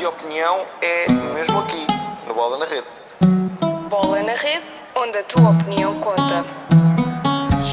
de 0.00 0.06
opinião 0.06 0.66
é 0.80 1.12
mesmo 1.34 1.58
aqui, 1.58 1.86
no 2.26 2.32
Bola 2.32 2.56
na 2.56 2.64
Rede. 2.64 2.86
Bola 3.90 4.22
na 4.22 4.32
Rede, 4.32 4.64
onde 4.94 5.18
a 5.18 5.24
tua 5.24 5.50
opinião 5.50 6.00
conta. 6.00 6.42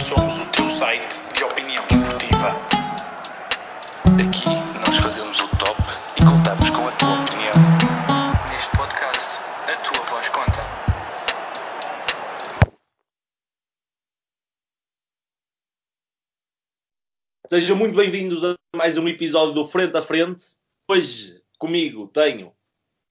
Somos 0.09 0.37
o 0.41 0.45
teu 0.51 0.69
site 0.71 1.17
de 1.33 1.45
opinião 1.45 1.85
esportiva. 1.89 2.49
Aqui 4.19 4.43
nós 4.75 4.97
fazemos 5.01 5.37
o 5.39 5.47
top 5.55 5.81
e 6.17 6.25
contamos 6.25 6.69
com 6.69 6.89
a 6.89 6.91
tua 6.97 7.23
opinião. 7.23 7.53
Neste 8.51 8.75
podcast, 8.75 9.39
a 9.63 9.75
tua 9.77 10.05
voz 10.07 10.27
conta. 10.27 10.59
Sejam 17.47 17.77
muito 17.77 17.95
bem-vindos 17.95 18.43
a 18.43 18.53
mais 18.75 18.97
um 18.97 19.07
episódio 19.07 19.53
do 19.53 19.65
Frente 19.65 19.95
a 19.95 20.01
Frente. 20.01 20.43
Hoje 20.89 21.46
comigo 21.57 22.07
tenho 22.07 22.53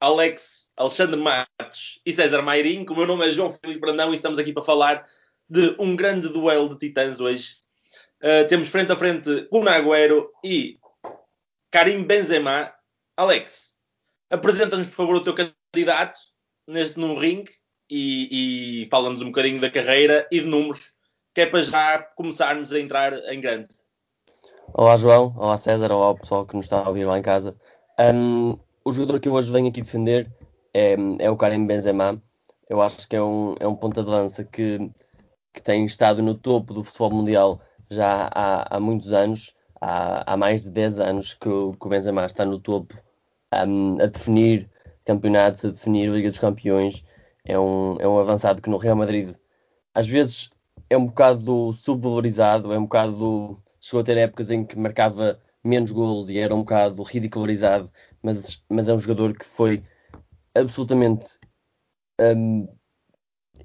Alex, 0.00 0.70
Alexandre 0.76 1.16
Matos 1.16 2.00
e 2.04 2.12
César 2.12 2.42
Mairim. 2.42 2.86
O 2.88 2.94
meu 2.94 3.06
nome 3.06 3.26
é 3.26 3.32
João 3.32 3.52
Filipe 3.52 3.80
Brandão 3.80 4.12
e 4.12 4.14
estamos 4.14 4.38
aqui 4.38 4.52
para 4.52 4.62
falar 4.62 5.06
de 5.48 5.74
um 5.78 5.96
grande 5.96 6.28
duelo 6.28 6.68
de 6.70 6.78
titãs 6.78 7.20
hoje. 7.20 7.56
Uh, 8.22 8.46
temos 8.48 8.68
frente 8.68 8.92
a 8.92 8.96
frente 8.96 9.42
Kun 9.50 9.68
Agüero 9.68 10.30
e 10.44 10.78
Karim 11.70 12.04
Benzema. 12.04 12.72
Alex, 13.16 13.74
apresenta-nos 14.30 14.88
por 14.88 14.94
favor 14.94 15.16
o 15.16 15.24
teu 15.24 15.34
candidato 15.34 16.18
neste 16.66 16.98
num 16.98 17.18
ringue 17.18 17.52
e, 17.88 18.82
e 18.82 18.88
fala-nos 18.90 19.22
um 19.22 19.26
bocadinho 19.26 19.60
da 19.60 19.70
carreira 19.70 20.26
e 20.30 20.40
de 20.40 20.46
números, 20.46 20.92
que 21.34 21.42
é 21.42 21.46
para 21.46 21.62
já 21.62 21.98
começarmos 21.98 22.72
a 22.72 22.80
entrar 22.80 23.12
em 23.32 23.40
grande. 23.40 23.68
Olá 24.74 24.96
João, 24.96 25.32
olá 25.36 25.56
César, 25.56 25.92
olá 25.92 26.10
o 26.10 26.18
pessoal 26.18 26.44
que 26.44 26.56
nos 26.56 26.66
está 26.66 26.80
a 26.80 26.88
ouvir 26.88 27.04
lá 27.04 27.18
em 27.18 27.22
casa. 27.22 27.56
Um, 27.98 28.58
o 28.84 28.92
jogador 28.92 29.18
que 29.20 29.28
eu 29.28 29.32
hoje 29.32 29.50
venho 29.50 29.68
aqui 29.68 29.80
defender 29.80 30.30
é, 30.74 30.96
é 31.18 31.30
o 31.30 31.36
Karim 31.36 31.66
Benzema. 31.66 32.22
Eu 32.68 32.82
acho 32.82 33.08
que 33.08 33.16
é 33.16 33.22
um, 33.22 33.54
é 33.58 33.66
um 33.66 33.74
ponta 33.74 34.02
de 34.02 34.10
lança 34.10 34.44
que, 34.44 34.90
que 35.52 35.62
tem 35.62 35.84
estado 35.86 36.22
no 36.22 36.34
topo 36.34 36.74
do 36.74 36.84
futebol 36.84 37.10
mundial 37.10 37.60
já 37.90 38.28
há, 38.34 38.76
há 38.76 38.80
muitos 38.80 39.12
anos. 39.12 39.54
Há, 39.80 40.32
há, 40.32 40.36
mais 40.36 40.64
de 40.64 40.70
10 40.70 41.00
anos 41.00 41.34
que 41.34 41.48
o, 41.48 41.72
que 41.72 41.86
o 41.86 41.88
Benzema 41.88 42.24
está 42.26 42.44
no 42.44 42.58
topo 42.58 42.94
um, 43.66 44.00
a 44.00 44.06
definir 44.06 44.70
campeonatos, 45.04 45.64
a 45.64 45.70
definir 45.70 46.08
a 46.08 46.12
Liga 46.12 46.30
dos 46.30 46.38
Campeões. 46.38 47.04
É 47.44 47.58
um, 47.58 47.96
é 48.00 48.08
um 48.08 48.18
avançado 48.18 48.60
que 48.60 48.70
no 48.70 48.76
Real 48.76 48.96
Madrid 48.96 49.34
às 49.94 50.06
vezes 50.06 50.50
é 50.90 50.96
um 50.96 51.06
bocado 51.06 51.72
subvalorizado, 51.72 52.72
é 52.72 52.78
um 52.78 52.82
bocado 52.82 53.62
chegou 53.80 54.00
a 54.00 54.04
ter 54.04 54.18
épocas 54.18 54.50
em 54.50 54.64
que 54.64 54.78
marcava 54.78 55.40
menos 55.66 55.90
golos 55.90 56.30
e 56.30 56.38
era 56.38 56.54
um 56.54 56.60
bocado 56.60 57.02
ridicularizado, 57.02 57.90
mas, 58.22 58.62
mas 58.68 58.88
é 58.88 58.94
um 58.94 58.98
jogador 58.98 59.36
que 59.36 59.44
foi 59.44 59.82
absolutamente 60.54 61.38
um, 62.20 62.68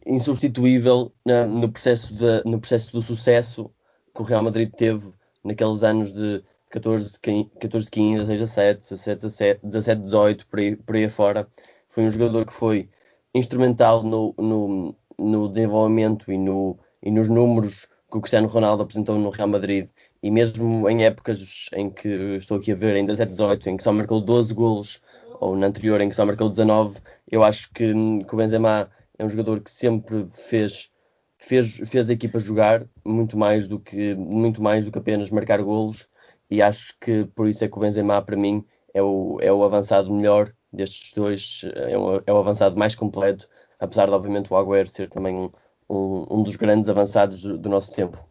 insubstituível 0.05 1.13
na, 1.25 1.45
no, 1.45 1.71
processo 1.71 2.13
de, 2.13 2.43
no 2.45 2.59
processo 2.59 2.91
do 2.91 3.01
sucesso 3.01 3.71
que 4.13 4.21
o 4.21 4.25
Real 4.25 4.43
Madrid 4.43 4.71
teve 4.71 5.13
naqueles 5.43 5.83
anos 5.83 6.11
de 6.11 6.43
14, 6.69 7.19
14 7.59 7.91
15, 7.91 8.25
16, 8.25 8.79
17, 8.79 8.81
17, 8.81 9.21
17, 9.21 9.59
17 9.63 10.01
18, 10.01 10.47
por 10.47 10.59
aí, 10.59 10.75
por 10.75 10.95
aí 10.95 11.05
afora. 11.05 11.47
Foi 11.89 12.05
um 12.05 12.09
jogador 12.09 12.45
que 12.45 12.53
foi 12.53 12.89
instrumental 13.33 14.03
no, 14.03 14.33
no, 14.37 14.95
no 15.17 15.49
desenvolvimento 15.49 16.31
e, 16.31 16.37
no, 16.37 16.77
e 17.01 17.11
nos 17.11 17.29
números 17.29 17.85
que 18.09 18.17
o 18.17 18.21
Cristiano 18.21 18.47
Ronaldo 18.47 18.83
apresentou 18.83 19.17
no 19.17 19.29
Real 19.29 19.47
Madrid 19.47 19.89
e 20.23 20.29
mesmo 20.29 20.87
em 20.89 21.03
épocas 21.03 21.69
em 21.73 21.89
que 21.89 22.07
estou 22.35 22.57
aqui 22.57 22.71
a 22.71 22.75
ver, 22.75 22.95
em 22.95 23.05
17, 23.05 23.29
18, 23.29 23.69
em 23.69 23.77
que 23.77 23.83
só 23.83 23.91
marcou 23.91 24.21
12 24.21 24.53
golos, 24.53 25.01
ou 25.39 25.55
na 25.55 25.67
anterior 25.67 25.99
em 26.01 26.09
que 26.09 26.15
só 26.15 26.25
marcou 26.25 26.49
19, 26.49 26.99
eu 27.29 27.43
acho 27.43 27.71
que, 27.73 27.93
que 27.93 28.33
o 28.33 28.37
Benzema 28.37 28.89
é 29.17 29.25
um 29.25 29.29
jogador 29.29 29.61
que 29.61 29.71
sempre 29.71 30.25
fez, 30.27 30.89
fez, 31.37 31.77
fez 31.89 32.09
a 32.09 32.13
equipa 32.13 32.39
jogar 32.39 32.85
muito 33.03 33.37
mais, 33.37 33.67
do 33.67 33.79
que, 33.79 34.13
muito 34.15 34.61
mais 34.61 34.85
do 34.85 34.91
que 34.91 34.99
apenas 34.99 35.29
marcar 35.31 35.61
golos, 35.63 36.09
e 36.49 36.61
acho 36.61 36.97
que 36.99 37.25
por 37.35 37.47
isso 37.47 37.63
é 37.63 37.67
que 37.67 37.77
o 37.77 37.81
Benzema, 37.81 38.21
para 38.21 38.37
mim, 38.37 38.63
é 38.93 39.01
o, 39.01 39.37
é 39.41 39.51
o 39.51 39.63
avançado 39.63 40.13
melhor 40.13 40.53
destes 40.71 41.13
dois, 41.13 41.61
é 41.75 41.97
o, 41.97 42.21
é 42.25 42.31
o 42.31 42.37
avançado 42.37 42.77
mais 42.77 42.95
completo, 42.95 43.47
apesar 43.79 44.05
de, 44.05 44.13
obviamente, 44.13 44.51
o 44.53 44.55
Agüero 44.55 44.87
ser 44.87 45.09
também 45.09 45.35
um, 45.35 45.49
um, 45.89 46.27
um 46.29 46.43
dos 46.43 46.55
grandes 46.55 46.89
avançados 46.89 47.41
do, 47.41 47.57
do 47.57 47.69
nosso 47.69 47.93
tempo. 47.93 48.30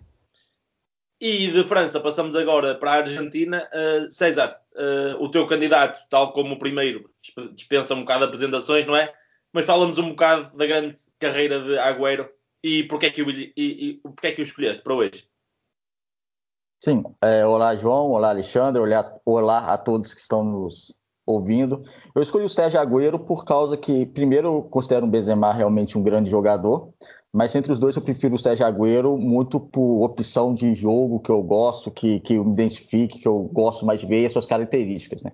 E 1.21 1.49
de 1.49 1.65
França 1.65 2.01
passamos 2.01 2.35
agora 2.35 2.75
para 2.75 2.93
a 2.93 2.95
Argentina. 2.95 3.69
Uh, 3.75 4.11
César, 4.11 4.59
uh, 4.73 5.23
o 5.23 5.31
teu 5.31 5.47
candidato, 5.47 6.01
tal 6.09 6.33
como 6.33 6.55
o 6.55 6.59
primeiro, 6.59 7.11
dispensa 7.55 7.95
um 7.95 8.01
bocado 8.01 8.21
de 8.21 8.25
apresentações, 8.29 8.87
não 8.87 8.97
é? 8.97 9.13
Mas 9.53 9.67
fala-nos 9.67 9.99
um 9.99 10.11
bocado 10.11 10.57
da 10.57 10.65
grande 10.65 10.97
carreira 11.19 11.61
de 11.61 11.79
Agüero 11.79 12.27
e 12.65 12.85
porque 12.85 13.07
é 13.07 13.11
que 13.11 13.23
o, 13.23 13.31
e, 13.31 13.53
e, 13.55 14.01
é 14.23 14.33
que 14.33 14.41
o 14.41 14.45
escolheste 14.45 14.83
para 14.83 14.95
hoje. 14.95 15.29
Sim, 16.83 17.03
é, 17.21 17.45
olá 17.45 17.77
João, 17.77 18.13
olá 18.13 18.31
Alexandre, 18.31 18.81
olá, 18.81 19.21
olá 19.27 19.59
a 19.75 19.77
todos 19.77 20.15
que 20.15 20.21
estão 20.23 20.43
nos 20.43 20.97
ouvindo. 21.27 21.85
Eu 22.15 22.23
escolhi 22.23 22.45
o 22.45 22.49
Sérgio 22.49 22.81
Agüero 22.81 23.19
por 23.19 23.45
causa 23.45 23.77
que, 23.77 24.07
primeiro, 24.07 24.49
eu 24.49 24.63
considero 24.63 25.05
o 25.05 25.11
Benzema 25.11 25.53
realmente 25.53 25.99
um 25.99 26.03
grande 26.03 26.31
jogador, 26.31 26.93
mas 27.33 27.55
entre 27.55 27.71
os 27.71 27.79
dois 27.79 27.95
eu 27.95 28.03
prefiro 28.03 28.35
o 28.35 28.39
Sérgio 28.39 28.67
Agüero 28.67 29.17
muito 29.17 29.61
por 29.61 30.03
opção 30.05 30.53
de 30.53 30.75
jogo 30.75 31.21
que 31.21 31.31
eu 31.31 31.43
gosto, 31.43 31.91
que, 31.91 32.21
que 32.21 32.35
eu 32.35 32.45
me 32.45 32.53
identifique, 32.53 33.21
que 33.21 33.29
eu 33.29 33.43
gosto 33.53 33.87
mais 33.87 34.01
de 34.01 34.07
ver 34.07 34.23
e 34.23 34.27
as 34.27 34.33
suas 34.33 34.47
características. 34.47 35.23
Né? 35.23 35.31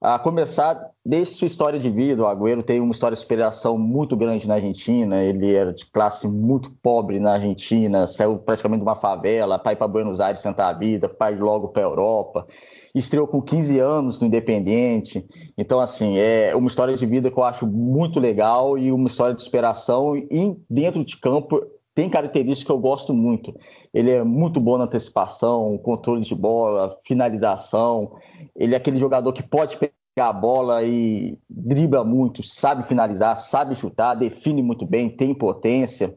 A 0.00 0.18
começar, 0.18 0.90
desde 1.04 1.34
sua 1.34 1.46
história 1.46 1.78
de 1.78 1.90
vida, 1.90 2.22
o 2.22 2.26
Agüero 2.26 2.62
tem 2.62 2.80
uma 2.80 2.90
história 2.90 3.14
de 3.14 3.20
superação 3.20 3.76
muito 3.78 4.16
grande 4.16 4.48
na 4.48 4.54
Argentina. 4.54 5.22
Ele 5.22 5.54
era 5.54 5.74
de 5.74 5.84
classe 5.84 6.26
muito 6.26 6.70
pobre 6.82 7.20
na 7.20 7.34
Argentina, 7.34 8.06
saiu 8.06 8.38
praticamente 8.38 8.80
de 8.80 8.88
uma 8.88 8.96
favela, 8.96 9.58
pai 9.58 9.76
para 9.76 9.86
Buenos 9.86 10.18
Aires 10.18 10.42
tentar 10.42 10.70
a 10.70 10.72
vida, 10.72 11.08
pai 11.08 11.36
logo 11.36 11.68
para 11.68 11.82
a 11.82 11.86
Europa 11.86 12.46
estreou 12.94 13.26
com 13.26 13.40
15 13.40 13.78
anos 13.78 14.20
no 14.20 14.26
Independente. 14.26 15.24
Então, 15.56 15.80
assim, 15.80 16.18
é 16.18 16.54
uma 16.54 16.68
história 16.68 16.96
de 16.96 17.06
vida 17.06 17.30
que 17.30 17.38
eu 17.38 17.44
acho 17.44 17.66
muito 17.66 18.18
legal 18.18 18.76
e 18.76 18.90
uma 18.90 19.08
história 19.08 19.34
de 19.34 19.42
superação. 19.42 20.16
E 20.16 20.56
dentro 20.68 21.04
de 21.04 21.16
campo 21.16 21.60
tem 21.94 22.08
características 22.08 22.64
que 22.64 22.72
eu 22.72 22.78
gosto 22.78 23.12
muito. 23.12 23.54
Ele 23.92 24.10
é 24.10 24.24
muito 24.24 24.60
bom 24.60 24.78
na 24.78 24.84
antecipação, 24.84 25.76
controle 25.78 26.22
de 26.22 26.34
bola, 26.34 26.96
finalização. 27.06 28.16
Ele 28.56 28.74
é 28.74 28.76
aquele 28.76 28.98
jogador 28.98 29.32
que 29.32 29.42
pode 29.42 29.76
pegar 29.76 29.94
a 30.28 30.32
bola 30.32 30.82
e 30.82 31.38
dribla 31.48 32.04
muito, 32.04 32.42
sabe 32.42 32.86
finalizar, 32.86 33.36
sabe 33.36 33.74
chutar, 33.74 34.14
define 34.14 34.62
muito 34.62 34.86
bem, 34.86 35.08
tem 35.08 35.34
potência. 35.34 36.16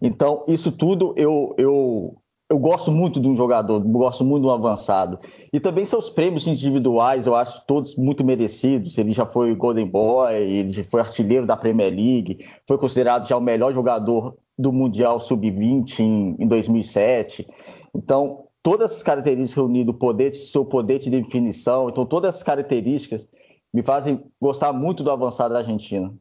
Então, 0.00 0.44
isso 0.48 0.72
tudo 0.72 1.14
eu, 1.16 1.54
eu 1.58 2.16
eu 2.50 2.58
gosto 2.58 2.90
muito 2.90 3.20
de 3.20 3.28
um 3.28 3.36
jogador, 3.36 3.78
gosto 3.78 4.24
muito 4.24 4.42
de 4.42 4.48
um 4.48 4.52
avançado. 4.52 5.20
E 5.52 5.60
também 5.60 5.84
seus 5.84 6.10
prêmios 6.10 6.48
individuais, 6.48 7.28
eu 7.28 7.36
acho 7.36 7.64
todos 7.64 7.94
muito 7.94 8.24
merecidos. 8.24 8.98
Ele 8.98 9.12
já 9.12 9.24
foi 9.24 9.54
Golden 9.54 9.86
Boy, 9.86 10.34
ele 10.34 10.82
foi 10.82 11.00
artilheiro 11.00 11.46
da 11.46 11.56
Premier 11.56 11.90
League, 11.94 12.44
foi 12.66 12.76
considerado 12.76 13.28
já 13.28 13.36
o 13.36 13.40
melhor 13.40 13.72
jogador 13.72 14.36
do 14.58 14.72
Mundial 14.72 15.20
Sub-20 15.20 16.00
em, 16.00 16.36
em 16.40 16.48
2007. 16.48 17.48
Então, 17.94 18.48
todas 18.64 18.96
as 18.96 19.02
características 19.02 19.54
reunidas, 19.54 19.94
o 19.94 19.98
poder, 19.98 20.34
seu 20.34 20.64
poder 20.64 20.98
de 20.98 21.08
definição, 21.08 21.88
então 21.88 22.04
todas 22.04 22.34
as 22.34 22.42
características 22.42 23.28
me 23.72 23.84
fazem 23.84 24.24
gostar 24.42 24.72
muito 24.72 25.04
do 25.04 25.10
avançado 25.12 25.54
da 25.54 25.60
Argentina. 25.60 26.12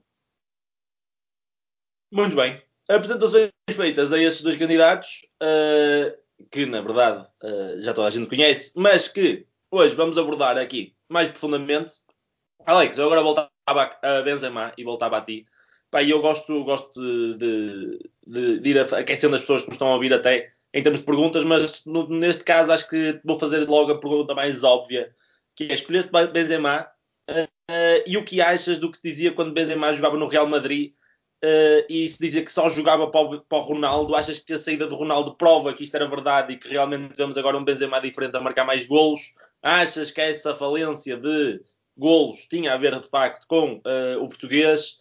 Muito 2.11 2.35
bem 2.35 2.69
apresentações 2.90 3.52
feitas 3.72 4.12
a 4.12 4.20
esses 4.20 4.42
dois 4.42 4.58
candidatos, 4.58 5.22
uh, 5.44 6.18
que 6.52 6.66
na 6.66 6.82
verdade 6.82 7.28
uh, 7.44 7.82
já 7.82 7.94
toda 7.94 8.08
a 8.08 8.12
gente 8.12 8.28
conhece, 8.28 8.72
mas 8.76 9.08
que 9.08 9.46
hoje 9.72 9.94
vamos 9.96 10.18
abordar 10.18 10.58
aqui 10.58 10.96
mais 11.08 11.30
profundamente. 11.30 11.94
Alex, 12.66 12.97
eu 12.97 13.06
agora 13.06 13.22
voltava 13.22 13.52
a 14.02 14.22
Benzema 14.22 14.74
e 14.78 14.84
voltava 14.84 15.18
a 15.18 15.22
ti. 15.22 15.46
Eu 16.08 16.22
gosto, 16.22 16.64
gosto 16.64 17.02
de, 17.38 18.00
de, 18.28 18.59
de, 18.59 18.70
ir 18.70 18.80
aquecendo 18.80 19.35
as 19.35 19.42
pessoas 19.42 19.62
que 19.64 19.70
me 19.70 19.74
estão 19.74 19.88
a 19.88 19.96
ouvir 19.96 20.14
até 20.14 20.52
em 20.72 20.84
termos 20.84 21.00
de 21.00 21.06
perguntas, 21.06 21.44
mas 21.44 21.84
no, 21.85 22.08
neste 22.08 22.44
caso 22.44 22.72
acho 22.72 22.88
que 22.88 23.20
vou 23.24 23.40
fazer 23.40 23.68
logo 23.68 23.92
a 23.92 24.00
pergunta 24.00 24.35
mais 24.35 24.64
óbvia, 24.64 25.12
que 25.56 25.72
é 25.72 25.74
escolheste 25.74 26.12
Benzema 26.32 26.88
uh, 27.28 28.03
e 28.06 28.18
o 28.18 28.24
que 28.24 28.40
achas 28.40 28.78
do 28.78 28.92
que 28.92 28.97
se 28.97 29.03
dizia 29.03 29.32
quando 29.32 29.53
Benzema 29.53 29.94
jogava 29.94 30.16
no 30.16 30.28
Real 30.28 30.46
Madrid 30.46 30.94
Uh, 31.44 31.88
e 31.90 32.09
se 32.09 32.20
dizia 32.20 32.44
que 32.44 32.52
só 32.52 32.68
jogava 32.68 33.09
para 33.09 33.22
o, 33.22 33.41
para 33.41 33.58
o, 33.59 33.62
Ronaldo, 33.62 34.14
achas 34.14 34.40
que 34.40 34.52
a 34.52 34.59
saída 34.59 34.86
do 34.86 34.96
Ronaldo 34.96 35.36
prova 35.36 35.74
que 35.74 35.86
isto 35.86 35.96
era 35.96 36.06
verdade 36.06 36.53
e 36.53 36.58
que 36.58 36.68
realmente 36.68 37.16
vemos 37.16 37.38
agora 37.38 37.58
um 37.58 37.64
Benzema 37.64 38.02
diferente 38.02 38.36
a 38.36 38.41
marcar 38.41 38.66
mais 38.66 38.86
golos? 38.86 39.34
Achas 39.64 40.12
que 40.12 40.20
essa 40.20 40.53
falência 40.53 41.16
de 41.16 41.62
golos 41.97 42.40
tinha 42.50 42.74
a 42.74 42.78
ver 42.78 43.00
de 43.00 43.08
facto 43.08 43.47
com 43.47 43.76
uh, 43.76 44.22
o 44.22 44.28
português? 44.28 44.97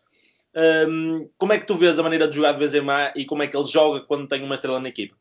Um, 0.54 0.60
ehm, 0.60 1.28
como 1.36 1.52
é 1.52 1.58
que 1.58 1.66
tu 1.66 1.76
vês 1.76 1.98
a 1.98 2.02
maneira 2.04 2.28
de 2.28 2.36
jogar 2.36 2.52
de 2.52 2.60
Benzema 2.60 3.12
e 3.16 3.24
como 3.24 3.42
é 3.42 3.48
que 3.48 3.56
ele 3.56 3.66
joga 3.66 4.00
quando 4.02 4.28
tem 4.28 4.42
uma 4.42 4.54
estrela 4.54 4.78
na 4.78 4.88
equipe? 4.88 5.14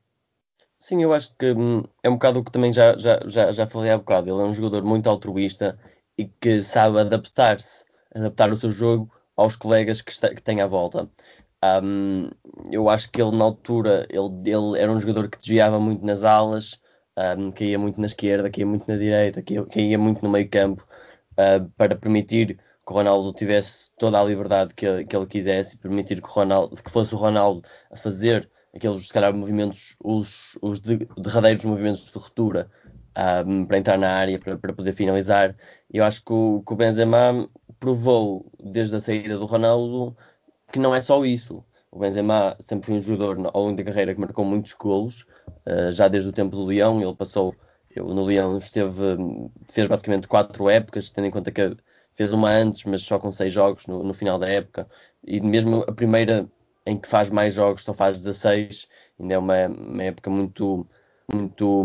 Sim, 0.79 1.01
eu 1.01 1.13
acho 1.13 1.35
que 1.35 1.51
hum, 1.51 1.83
é 2.03 2.09
um 2.09 2.13
bocado 2.13 2.39
o 2.39 2.43
que 2.43 2.51
também 2.51 2.71
já, 2.71 2.95
já, 2.95 3.19
já, 3.25 3.51
já 3.51 3.65
falei 3.65 3.89
há 3.89 3.97
bocado. 3.97 4.29
Ele 4.29 4.39
é 4.39 4.45
um 4.45 4.53
jogador 4.53 4.83
muito 4.83 5.09
altruísta 5.09 5.79
e 6.15 6.25
que 6.25 6.61
sabe 6.61 6.99
adaptar-se, 6.99 7.85
adaptar 8.13 8.51
o 8.51 8.57
seu 8.57 8.69
jogo 8.69 9.11
aos 9.37 9.55
colegas 9.55 10.01
que, 10.01 10.11
está, 10.11 10.33
que 10.33 10.41
tem 10.41 10.61
à 10.61 10.67
volta. 10.67 11.09
Um, 11.63 12.29
eu 12.71 12.89
acho 12.89 13.11
que 13.11 13.21
ele 13.21 13.35
na 13.35 13.45
altura 13.45 14.07
ele, 14.09 14.51
ele, 14.51 14.79
era 14.79 14.91
um 14.91 14.99
jogador 14.99 15.29
que 15.29 15.37
desviava 15.37 15.79
muito 15.79 16.05
nas 16.05 16.23
alas, 16.23 16.79
um, 17.37 17.51
caía 17.51 17.79
muito 17.79 17.99
na 17.99 18.07
esquerda, 18.07 18.49
caía 18.49 18.65
muito 18.65 18.87
na 18.87 18.97
direita, 18.97 19.41
caía, 19.41 19.65
caía 19.65 19.97
muito 19.97 20.23
no 20.23 20.29
meio 20.29 20.49
campo 20.49 20.85
uh, 21.33 21.69
para 21.77 21.95
permitir 21.95 22.57
que 22.57 22.93
o 22.93 22.95
Ronaldo 22.95 23.33
tivesse 23.33 23.89
toda 23.97 24.19
a 24.19 24.23
liberdade 24.23 24.73
que, 24.73 25.05
que 25.05 25.15
ele 25.15 25.25
quisesse, 25.25 25.77
permitir 25.77 26.21
que, 26.21 26.29
Ronaldo, 26.29 26.75
que 26.81 26.91
fosse 26.91 27.13
o 27.15 27.17
Ronaldo 27.17 27.67
a 27.91 27.97
fazer 27.97 28.49
aqueles, 28.73 29.07
se 29.07 29.13
calhar, 29.13 29.33
movimentos, 29.33 29.95
os, 30.03 30.57
os 30.61 30.79
derradeiros 30.79 31.65
movimentos 31.65 32.05
de 32.05 32.17
ruptura 32.17 32.69
um, 33.45 33.65
para 33.65 33.77
entrar 33.77 33.97
na 33.97 34.13
área, 34.13 34.39
para, 34.39 34.57
para 34.57 34.73
poder 34.73 34.93
finalizar. 34.93 35.55
Eu 35.91 36.03
acho 36.03 36.23
que 36.23 36.31
o, 36.31 36.63
que 36.65 36.73
o 36.73 36.75
Benzema 36.75 37.49
provou 37.79 38.45
desde 38.63 38.95
a 38.95 38.99
saída 38.99 39.37
do 39.37 39.45
Ronaldo 39.45 40.15
que 40.71 40.79
não 40.79 40.93
é 40.93 41.01
só 41.01 41.23
isso. 41.25 41.63
O 41.91 41.99
Benzema 41.99 42.55
sempre 42.59 42.87
foi 42.87 42.95
um 42.95 42.99
jogador 42.99 43.49
ao 43.53 43.63
longo 43.63 43.77
da 43.77 43.83
carreira 43.83 44.13
que 44.13 44.19
marcou 44.19 44.45
muitos 44.45 44.73
golos, 44.73 45.25
uh, 45.65 45.91
já 45.91 46.07
desde 46.07 46.29
o 46.29 46.33
tempo 46.33 46.55
do 46.55 46.65
Leão, 46.65 47.01
ele 47.01 47.15
passou, 47.15 47.55
no 47.95 48.25
Leão 48.25 48.57
esteve, 48.57 49.17
fez 49.69 49.87
basicamente 49.87 50.27
quatro 50.27 50.69
épocas, 50.69 51.09
tendo 51.09 51.27
em 51.27 51.31
conta 51.31 51.51
que 51.51 51.75
fez 52.15 52.31
uma 52.33 52.49
antes, 52.49 52.83
mas 52.83 53.01
só 53.01 53.17
com 53.17 53.31
seis 53.31 53.53
jogos 53.53 53.87
no, 53.87 54.03
no 54.03 54.13
final 54.13 54.37
da 54.37 54.47
época, 54.47 54.87
e 55.23 55.39
mesmo 55.39 55.83
a 55.87 55.93
primeira 55.93 56.47
em 56.85 56.97
que 56.97 57.07
faz 57.07 57.29
mais 57.29 57.53
jogos, 57.55 57.83
só 57.83 57.93
faz 57.93 58.19
16, 58.21 58.87
ainda 59.19 59.33
é 59.33 59.37
uma, 59.37 59.67
uma 59.67 60.03
época 60.03 60.29
muito, 60.29 60.87
muito, 61.31 61.83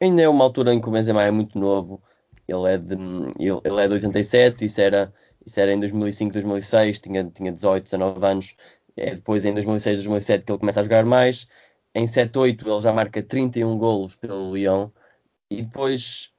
ainda 0.00 0.22
é 0.22 0.28
uma 0.28 0.44
altura 0.44 0.74
em 0.74 0.80
que 0.80 0.88
o 0.88 0.92
Benzema 0.92 1.22
é 1.22 1.30
muito 1.30 1.58
novo, 1.58 2.02
ele 2.48 2.68
é 2.68 2.78
de, 2.78 2.94
ele, 2.94 3.60
ele 3.64 3.80
é 3.80 3.88
de 3.88 3.94
87, 3.94 4.64
isso 4.64 4.80
era, 4.80 5.12
isso 5.44 5.60
era 5.60 5.72
em 5.72 5.80
2005, 5.80 6.32
2006, 6.32 7.00
tinha, 7.00 7.24
tinha 7.24 7.52
18, 7.52 7.84
19 7.84 8.26
anos, 8.26 8.56
é 8.96 9.14
depois 9.14 9.44
em 9.44 9.52
2006, 9.52 9.98
2007 9.98 10.44
que 10.44 10.52
ele 10.52 10.58
começa 10.58 10.80
a 10.80 10.82
jogar 10.82 11.04
mais, 11.04 11.48
em 11.94 12.06
7-8 12.06 12.66
ele 12.66 12.82
já 12.82 12.92
marca 12.92 13.22
31 13.22 13.78
golos 13.78 14.16
pelo 14.16 14.54
Lyon, 14.54 14.90
e 15.50 15.62
depois 15.62 16.32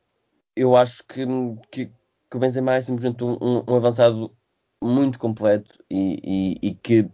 eu 0.56 0.76
acho 0.76 1.04
que, 1.08 1.26
que, 1.72 1.86
que 2.30 2.38
o 2.38 2.40
Benzema 2.40 2.76
é 2.76 2.82
simplesmente 2.82 3.24
um, 3.24 3.64
um 3.68 3.76
avançado 3.76 4.36
muito 4.84 5.20
completo 5.20 5.84
e, 5.90 6.58
e, 6.62 6.70
e, 6.70 6.76
que 6.76 7.10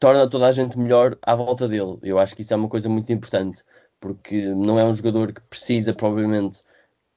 torna 0.00 0.28
toda 0.28 0.46
a 0.46 0.52
gente 0.52 0.78
melhor 0.78 1.18
à 1.22 1.34
volta 1.34 1.68
dele. 1.68 1.98
Eu 2.02 2.18
acho 2.18 2.34
que 2.34 2.42
isso 2.42 2.52
é 2.54 2.56
uma 2.56 2.68
coisa 2.68 2.88
muito 2.88 3.12
importante, 3.12 3.62
porque 4.00 4.48
não 4.54 4.78
é 4.78 4.84
um 4.84 4.94
jogador 4.94 5.32
que 5.32 5.40
precisa, 5.42 5.92
provavelmente, 5.92 6.62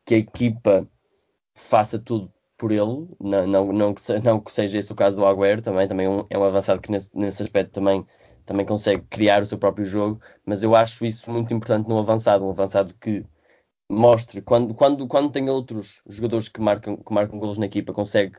que 0.05 0.15
a 0.15 0.17
equipa 0.17 0.87
faça 1.55 1.99
tudo 1.99 2.31
por 2.57 2.71
ele, 2.71 3.07
não, 3.19 3.47
não, 3.47 3.73
não, 3.73 3.93
que, 3.93 4.01
não 4.23 4.39
que 4.39 4.51
seja 4.51 4.77
esse 4.77 4.91
o 4.91 4.95
caso 4.95 5.17
do 5.17 5.25
Agüero, 5.25 5.61
também, 5.63 5.87
também 5.87 6.25
é 6.29 6.37
um, 6.37 6.43
avançado 6.43 6.79
que 6.79 6.91
nesse, 6.91 7.09
nesse 7.11 7.41
aspecto 7.41 7.71
também, 7.71 8.05
também 8.45 8.65
consegue 8.65 9.03
criar 9.09 9.41
o 9.41 9.45
seu 9.47 9.57
próprio 9.57 9.85
jogo, 9.85 10.21
mas 10.45 10.61
eu 10.61 10.75
acho 10.75 11.03
isso 11.03 11.31
muito 11.31 11.53
importante 11.53 11.89
no 11.89 11.97
avançado, 11.97 12.45
um 12.45 12.51
avançado 12.51 12.93
que 13.01 13.25
mostre, 13.89 14.41
quando, 14.41 14.75
quando, 14.75 15.07
quando 15.07 15.31
tem 15.31 15.49
outros 15.49 16.01
jogadores 16.07 16.47
que 16.49 16.61
marcam, 16.61 16.97
que 16.97 17.13
marcam 17.13 17.39
golos 17.39 17.57
na 17.57 17.65
equipa, 17.65 17.93
consegue 17.93 18.37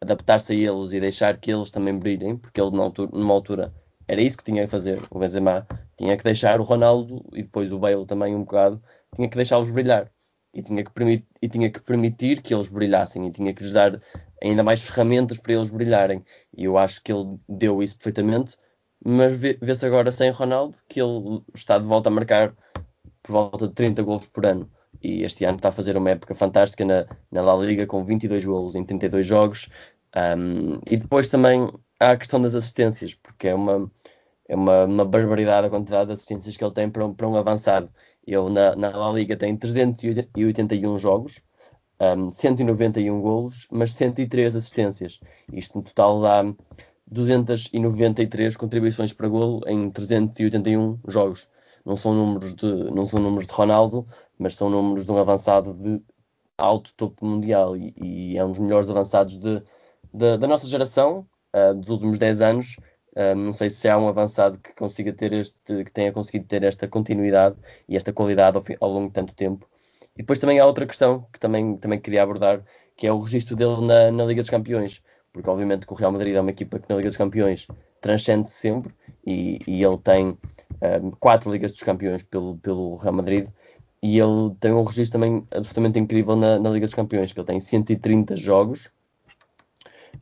adaptar-se 0.00 0.52
a 0.52 0.56
eles 0.56 0.92
e 0.92 1.00
deixar 1.00 1.36
que 1.38 1.52
eles 1.52 1.70
também 1.70 1.98
brilhem, 1.98 2.36
porque 2.36 2.60
ele 2.60 2.70
numa 2.70 2.84
altura, 2.84 3.10
numa 3.12 3.34
altura 3.34 3.74
era 4.06 4.20
isso 4.20 4.36
que 4.36 4.44
tinha 4.44 4.64
que 4.64 4.70
fazer, 4.70 5.02
o 5.10 5.18
Benzema 5.18 5.66
tinha 5.96 6.16
que 6.16 6.22
deixar 6.22 6.60
o 6.60 6.62
Ronaldo 6.62 7.24
e 7.32 7.42
depois 7.42 7.72
o 7.72 7.78
Bale 7.78 8.06
também 8.06 8.34
um 8.36 8.44
bocado, 8.44 8.80
tinha 9.16 9.28
que 9.28 9.36
deixá-los 9.36 9.70
brilhar 9.70 10.13
e 10.54 10.62
tinha, 10.62 10.84
que 10.84 10.90
permitir, 10.92 11.26
e 11.42 11.48
tinha 11.48 11.70
que 11.70 11.80
permitir 11.80 12.40
que 12.40 12.54
eles 12.54 12.68
brilhassem 12.68 13.26
e 13.26 13.30
tinha 13.30 13.52
que 13.52 13.62
lhes 13.62 13.72
dar 13.72 14.00
ainda 14.42 14.62
mais 14.62 14.80
ferramentas 14.82 15.38
para 15.38 15.54
eles 15.54 15.70
brilharem. 15.70 16.24
E 16.56 16.64
eu 16.64 16.78
acho 16.78 17.02
que 17.02 17.12
ele 17.12 17.38
deu 17.48 17.82
isso 17.82 17.96
perfeitamente, 17.96 18.56
mas 19.04 19.32
vê-se 19.38 19.84
agora 19.84 20.12
sem 20.12 20.30
Ronaldo 20.30 20.76
que 20.88 21.00
ele 21.00 21.42
está 21.54 21.78
de 21.78 21.86
volta 21.86 22.08
a 22.08 22.12
marcar 22.12 22.54
por 23.22 23.32
volta 23.32 23.66
de 23.66 23.74
30 23.74 24.02
gols 24.02 24.28
por 24.28 24.46
ano. 24.46 24.70
E 25.02 25.22
este 25.22 25.44
ano 25.44 25.56
está 25.56 25.70
a 25.70 25.72
fazer 25.72 25.96
uma 25.96 26.10
época 26.10 26.34
fantástica 26.34 26.84
na, 26.84 27.06
na 27.30 27.42
La 27.42 27.56
Liga 27.56 27.86
com 27.86 28.04
22 28.04 28.44
gols 28.44 28.74
em 28.74 28.84
32 28.84 29.26
jogos. 29.26 29.68
Um, 30.16 30.80
e 30.86 30.96
depois 30.96 31.28
também 31.28 31.70
há 31.98 32.12
a 32.12 32.16
questão 32.16 32.40
das 32.40 32.54
assistências, 32.54 33.14
porque 33.14 33.48
é 33.48 33.54
uma, 33.54 33.90
é 34.48 34.54
uma, 34.54 34.84
uma 34.84 35.04
barbaridade 35.04 35.66
a 35.66 35.70
quantidade 35.70 36.06
de 36.06 36.14
assistências 36.14 36.56
que 36.56 36.64
ele 36.64 36.72
tem 36.72 36.88
para 36.88 37.04
um, 37.04 37.12
para 37.12 37.28
um 37.28 37.36
avançado. 37.36 37.90
Ele 38.26 38.50
na, 38.50 38.74
na 38.76 38.96
La 38.96 39.12
Liga 39.12 39.36
tem 39.36 39.56
381 39.56 40.98
jogos, 40.98 41.40
um, 42.00 42.30
191 42.30 43.20
golos, 43.20 43.66
mas 43.70 43.92
103 43.92 44.56
assistências. 44.56 45.20
Isto 45.52 45.78
no 45.78 45.84
total 45.84 46.20
dá 46.22 46.54
293 47.06 48.56
contribuições 48.56 49.12
para 49.12 49.28
golo 49.28 49.62
em 49.66 49.90
381 49.90 50.98
jogos. 51.06 51.50
Não 51.84 51.96
são 51.96 52.14
números 52.14 52.54
de, 52.54 52.66
não 52.92 53.06
são 53.06 53.20
números 53.20 53.46
de 53.46 53.52
Ronaldo, 53.52 54.06
mas 54.38 54.56
são 54.56 54.70
números 54.70 55.04
de 55.04 55.12
um 55.12 55.18
avançado 55.18 55.74
de 55.74 56.00
alto 56.56 56.92
topo 56.96 57.26
mundial 57.26 57.76
e, 57.76 57.94
e 57.96 58.38
é 58.38 58.44
um 58.44 58.50
dos 58.50 58.60
melhores 58.60 58.88
avançados 58.88 59.38
de, 59.38 59.62
de, 60.12 60.38
da 60.38 60.46
nossa 60.46 60.66
geração, 60.66 61.26
uh, 61.54 61.74
dos 61.74 61.90
últimos 61.90 62.18
10 62.18 62.40
anos, 62.40 62.76
não 63.36 63.52
sei 63.52 63.70
se 63.70 63.88
há 63.88 63.96
um 63.98 64.08
avançado 64.08 64.58
que 64.58 64.74
consiga 64.74 65.12
ter 65.12 65.32
este, 65.32 65.84
que 65.84 65.90
tenha 65.90 66.12
conseguido 66.12 66.46
ter 66.46 66.62
esta 66.62 66.88
continuidade 66.88 67.56
e 67.88 67.96
esta 67.96 68.12
qualidade 68.12 68.56
ao, 68.56 68.64
ao, 68.80 68.90
longo 68.90 69.08
de 69.08 69.14
tanto 69.14 69.34
tempo. 69.34 69.68
E 70.16 70.18
depois 70.18 70.38
também 70.38 70.58
há 70.58 70.66
outra 70.66 70.86
questão 70.86 71.26
que 71.32 71.38
também, 71.38 71.76
também 71.76 72.00
queria 72.00 72.22
abordar, 72.22 72.62
que 72.96 73.06
é 73.06 73.12
o 73.12 73.18
registro 73.20 73.56
dele 73.56 73.80
na, 73.86 74.10
na 74.10 74.24
Liga 74.24 74.42
dos 74.42 74.50
Campeões. 74.50 75.02
Porque 75.32 75.50
obviamente 75.50 75.86
que 75.86 75.92
o 75.92 75.96
Real 75.96 76.12
Madrid 76.12 76.34
é 76.34 76.40
uma 76.40 76.50
equipa 76.50 76.78
que 76.78 76.88
na 76.88 76.96
Liga 76.96 77.08
dos 77.08 77.18
Campeões 77.18 77.66
transcende 78.00 78.48
-se 78.48 78.54
sempre 78.54 78.94
e, 79.26 79.58
e, 79.66 79.82
ele 79.82 79.98
tem 79.98 80.36
um, 81.02 81.10
quatro 81.12 81.50
Ligas 81.50 81.72
dos 81.72 81.82
Campeões 81.82 82.22
pelo, 82.22 82.56
pelo 82.58 82.96
Real 82.96 83.14
Madrid 83.14 83.48
e 84.02 84.18
ele 84.18 84.54
tem 84.60 84.72
um 84.72 84.84
registro 84.84 85.18
também 85.18 85.46
absolutamente 85.50 85.98
incrível 85.98 86.36
na, 86.36 86.58
na 86.58 86.70
Liga 86.70 86.86
dos 86.86 86.94
Campeões, 86.94 87.32
que 87.32 87.40
ele 87.40 87.46
tem 87.46 87.58
130 87.58 88.36
jogos 88.36 88.90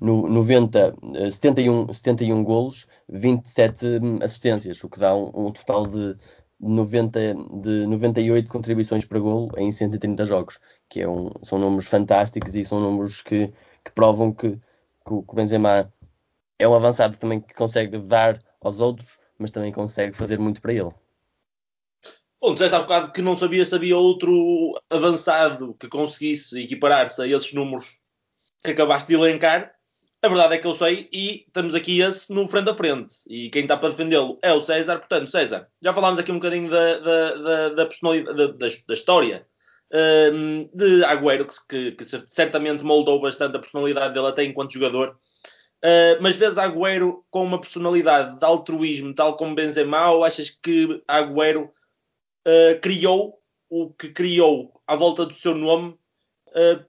no 0.02 0.28
90, 0.28 0.96
71, 1.30 1.92
71 1.92 2.42
golos, 2.42 2.88
27 3.08 3.86
assistências, 4.20 4.82
o 4.82 4.88
que 4.88 4.98
dá 4.98 5.14
um, 5.14 5.46
um 5.46 5.52
total 5.52 5.86
de, 5.86 6.16
90, 6.58 7.34
de 7.62 7.86
98 7.86 8.48
contribuições 8.48 9.04
para 9.04 9.20
golo 9.20 9.48
em 9.56 9.70
130 9.70 10.26
jogos, 10.26 10.58
que 10.88 11.02
é 11.02 11.08
um, 11.08 11.30
são 11.42 11.56
números 11.56 11.86
fantásticos 11.86 12.56
e 12.56 12.64
são 12.64 12.80
números 12.80 13.22
que, 13.22 13.52
que 13.84 13.92
provam 13.94 14.32
que, 14.32 14.50
que, 14.50 15.12
o 15.12 15.24
Benzema 15.34 15.88
é 16.58 16.66
um 16.66 16.74
avançado 16.74 17.16
também 17.16 17.40
que 17.40 17.54
consegue 17.54 17.96
dar 17.98 18.42
aos 18.60 18.80
outros, 18.80 19.20
mas 19.38 19.52
também 19.52 19.70
consegue 19.70 20.16
fazer 20.16 20.38
muito 20.38 20.60
para 20.60 20.72
ele. 20.72 20.90
Bom, 22.40 22.54
disseste 22.54 22.74
há 22.74 22.80
bocado 22.80 23.12
que 23.12 23.22
não 23.22 23.36
sabia 23.36 23.64
se 23.64 23.72
havia 23.72 23.96
outro 23.96 24.32
avançado 24.90 25.74
que 25.78 25.88
conseguisse 25.88 26.60
equiparar-se 26.60 27.22
a 27.22 27.26
esses 27.28 27.52
números 27.52 28.00
que 28.64 28.72
acabaste 28.72 29.08
de 29.08 29.14
elencar. 29.14 29.72
A 30.24 30.28
verdade 30.28 30.54
é 30.54 30.58
que 30.58 30.66
eu 30.68 30.74
sei 30.74 31.08
e 31.12 31.44
estamos 31.48 31.74
aqui 31.74 32.00
esse 32.00 32.32
no 32.32 32.46
frente 32.46 32.70
a 32.70 32.74
frente. 32.74 33.16
E 33.26 33.50
quem 33.50 33.62
está 33.62 33.76
para 33.76 33.88
defendê-lo 33.88 34.38
é 34.40 34.52
o 34.52 34.60
César. 34.60 34.98
Portanto, 34.98 35.28
César, 35.28 35.66
já 35.82 35.92
falámos 35.92 36.20
aqui 36.20 36.30
um 36.30 36.36
bocadinho 36.36 36.70
da, 36.70 36.98
da, 36.98 37.34
da, 37.34 37.68
da 37.70 37.86
personalidade, 37.86 38.38
da, 38.38 38.68
da, 38.68 38.94
história 38.94 39.44
um, 40.32 40.70
de 40.72 41.04
Agüero, 41.06 41.48
que, 41.68 41.90
que, 41.90 42.04
certamente 42.04 42.84
moldou 42.84 43.20
bastante 43.20 43.56
a 43.56 43.60
personalidade 43.60 44.14
dele 44.14 44.28
até 44.28 44.44
enquanto 44.44 44.74
jogador. 44.74 45.18
Uh, 45.84 46.14
mas 46.20 46.36
vês 46.36 46.56
Agüero 46.56 47.24
com 47.28 47.42
uma 47.42 47.60
personalidade 47.60 48.38
de 48.38 48.44
altruísmo, 48.44 49.12
tal 49.12 49.36
como 49.36 49.56
Benzema, 49.56 50.12
ou 50.12 50.22
achas 50.22 50.50
que 50.50 51.02
Agüero 51.08 51.64
uh, 52.46 52.80
criou 52.80 53.42
o 53.68 53.90
que 53.92 54.10
criou 54.10 54.80
à 54.86 54.94
volta 54.94 55.26
do 55.26 55.34
seu 55.34 55.56
nome 55.56 55.98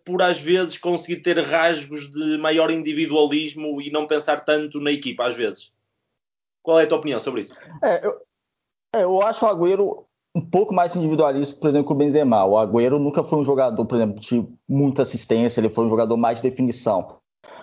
por 0.04 0.22
às 0.22 0.40
vezes 0.40 0.78
conseguir 0.78 1.22
ter 1.22 1.40
rasgos 1.40 2.12
de 2.12 2.38
maior 2.38 2.70
individualismo 2.72 3.82
e 3.82 3.90
não 3.90 4.08
pensar 4.08 4.44
tanto 4.44 4.80
na 4.80 4.92
equipa, 4.92 5.26
às 5.26 5.36
vezes. 5.36 5.72
Qual 6.62 6.80
é 6.80 6.84
a 6.84 6.88
tua 6.88 6.98
opinião 6.98 7.20
sobre 7.20 7.42
isso? 7.42 7.54
É, 7.84 8.06
eu, 8.06 8.22
é, 8.94 9.04
eu 9.04 9.22
acho 9.22 9.46
o 9.46 9.50
Agüero 9.50 10.06
um 10.36 10.42
pouco 10.42 10.74
mais 10.74 10.96
individualista, 10.96 11.60
por 11.60 11.70
exemplo, 11.70 11.88
que 11.88 11.94
o 11.94 11.96
Benzema. 11.96 12.46
O 12.46 12.58
Agüero 12.58 12.98
nunca 12.98 13.24
foi 13.24 13.40
um 13.40 13.44
jogador, 13.44 13.86
por 13.86 13.96
exemplo, 13.96 14.20
de 14.20 14.46
muita 14.68 15.04
assistência, 15.04 15.60
ele 15.60 15.70
foi 15.70 15.86
um 15.86 15.90
jogador 15.90 16.18
mais 16.18 16.42
de 16.42 16.50
definição. 16.50 17.18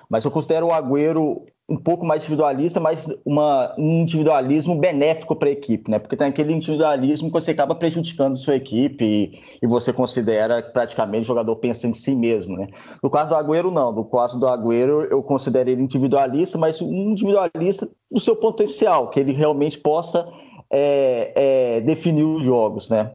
Mas 0.08 0.24
eu 0.24 0.30
considero 0.30 0.66
o 0.66 0.72
Agüero 0.72 1.44
um 1.70 1.76
pouco 1.76 2.04
mais 2.04 2.22
individualista, 2.22 2.80
mas 2.80 3.06
uma, 3.24 3.72
um 3.78 4.00
individualismo 4.00 4.74
benéfico 4.74 5.36
para 5.36 5.48
a 5.48 5.52
equipe, 5.52 5.88
né? 5.88 6.00
Porque 6.00 6.16
tem 6.16 6.26
aquele 6.26 6.52
individualismo 6.52 7.28
que 7.28 7.40
você 7.40 7.52
acaba 7.52 7.76
prejudicando 7.76 8.36
sua 8.36 8.56
equipe 8.56 9.04
e, 9.04 9.38
e, 9.62 9.66
você 9.68 9.92
considera 9.92 10.60
praticamente 10.62 11.22
o 11.22 11.26
jogador 11.26 11.54
pensa 11.56 11.86
em 11.86 11.94
si 11.94 12.12
mesmo, 12.12 12.56
né? 12.56 12.66
No 13.00 13.08
caso 13.08 13.30
do 13.30 13.36
Agüero, 13.36 13.70
não. 13.70 13.92
No 13.92 14.04
caso 14.04 14.38
do 14.38 14.48
Agüero, 14.48 15.04
eu 15.04 15.22
considero 15.22 15.70
ele 15.70 15.82
individualista, 15.82 16.58
mas 16.58 16.82
um 16.82 17.12
individualista 17.12 17.88
do 18.10 18.18
seu 18.18 18.34
potencial, 18.34 19.08
que 19.08 19.20
ele 19.20 19.32
realmente 19.32 19.78
possa 19.78 20.26
é, 20.70 21.32
é, 21.34 21.80
definir 21.80 22.24
os 22.24 22.42
jogos, 22.42 22.88
né? 22.88 23.12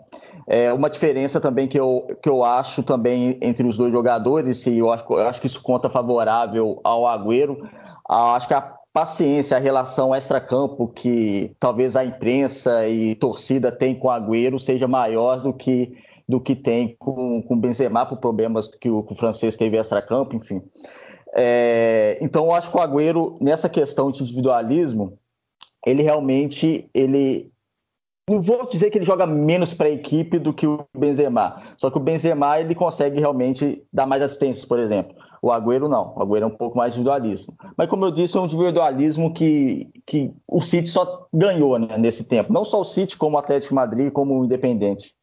É 0.48 0.72
uma 0.74 0.90
diferença 0.90 1.40
também 1.40 1.68
que 1.68 1.80
eu, 1.80 2.06
que 2.22 2.30
eu 2.30 2.44
acho 2.44 2.84
também 2.84 3.38
entre 3.42 3.66
os 3.66 3.78
dois 3.78 3.92
jogadores, 3.92 4.66
e 4.68 4.78
eu 4.78 4.92
acho, 4.92 5.06
eu 5.10 5.28
acho 5.28 5.42
que 5.42 5.48
isso 5.48 5.62
conta 5.62 5.90
favorável 5.90 6.80
ao 6.84 7.08
Agüero. 7.08 7.68
Acho 8.08 8.48
que 8.48 8.54
a 8.54 8.62
paciência, 8.94 9.58
a 9.58 9.60
relação 9.60 10.14
extra-campo 10.14 10.88
que 10.88 11.52
talvez 11.60 11.96
a 11.96 12.06
imprensa 12.06 12.88
e 12.88 13.16
torcida 13.16 13.72
tem 13.72 13.96
com 13.96 14.08
o 14.08 14.12
Agüero 14.12 14.60
seja 14.60 14.88
maior 14.88 15.42
do 15.42 15.54
que 15.54 15.98
do 16.28 16.40
que 16.42 16.56
tem 16.56 16.96
com 16.98 17.44
o 17.48 17.56
Benzema 17.56 18.04
por 18.04 18.18
problemas 18.18 18.68
que 18.68 18.90
o, 18.90 19.04
que 19.04 19.14
o 19.14 19.16
francês 19.16 19.56
teve 19.56 19.78
extra-campo, 19.78 20.36
enfim. 20.36 20.60
É, 21.36 22.18
então, 22.22 22.46
eu 22.46 22.54
acho 22.54 22.72
que 22.72 22.78
o 22.78 22.82
Agüero, 22.82 23.38
nessa 23.40 23.70
questão 23.70 24.10
de 24.10 24.24
individualismo, 24.24 25.20
ele 25.86 26.02
realmente 26.02 26.90
ele 26.94 27.52
não 28.28 28.42
vou 28.42 28.68
dizer 28.68 28.90
que 28.90 28.98
ele 28.98 29.06
joga 29.06 29.28
menos 29.28 29.72
para 29.72 29.86
a 29.86 29.92
equipe 29.92 30.40
do 30.40 30.52
que 30.52 30.66
o 30.66 30.84
Benzema, 30.98 31.62
só 31.78 31.92
que 31.92 31.98
o 31.98 32.02
Benzema 32.02 32.60
ele 32.60 32.74
consegue 32.74 33.20
realmente 33.20 33.84
dar 33.94 34.08
mais 34.08 34.24
assistências, 34.24 34.66
por 34.66 34.80
exemplo. 34.80 35.16
O 35.44 35.52
Agüero 35.52 35.88
não, 35.88 36.12
o 36.16 36.24
Agüero 36.24 36.46
é 36.46 36.48
um 36.48 36.58
pouco 36.58 36.76
mais 36.76 36.96
individualismo. 36.96 37.56
Mas 37.78 37.88
como 37.88 38.04
eu 38.04 38.10
disse, 38.10 38.36
é 38.36 38.40
um 38.40 38.46
individualismo 38.46 39.32
que, 39.32 39.92
que 40.08 40.34
o 40.48 40.60
City 40.60 40.90
só 40.90 41.28
ganhou 41.32 41.78
né, 41.78 42.00
nesse 42.00 42.24
tempo. 42.24 42.52
Não 42.52 42.66
só 42.66 42.82
o 42.82 42.84
City, 42.84 43.16
como 43.16 43.36
o 43.36 43.40
Atlético 43.40 43.76
Madrid, 43.76 44.12
como 44.12 44.40
o 44.40 44.44
Independente. 44.44 45.14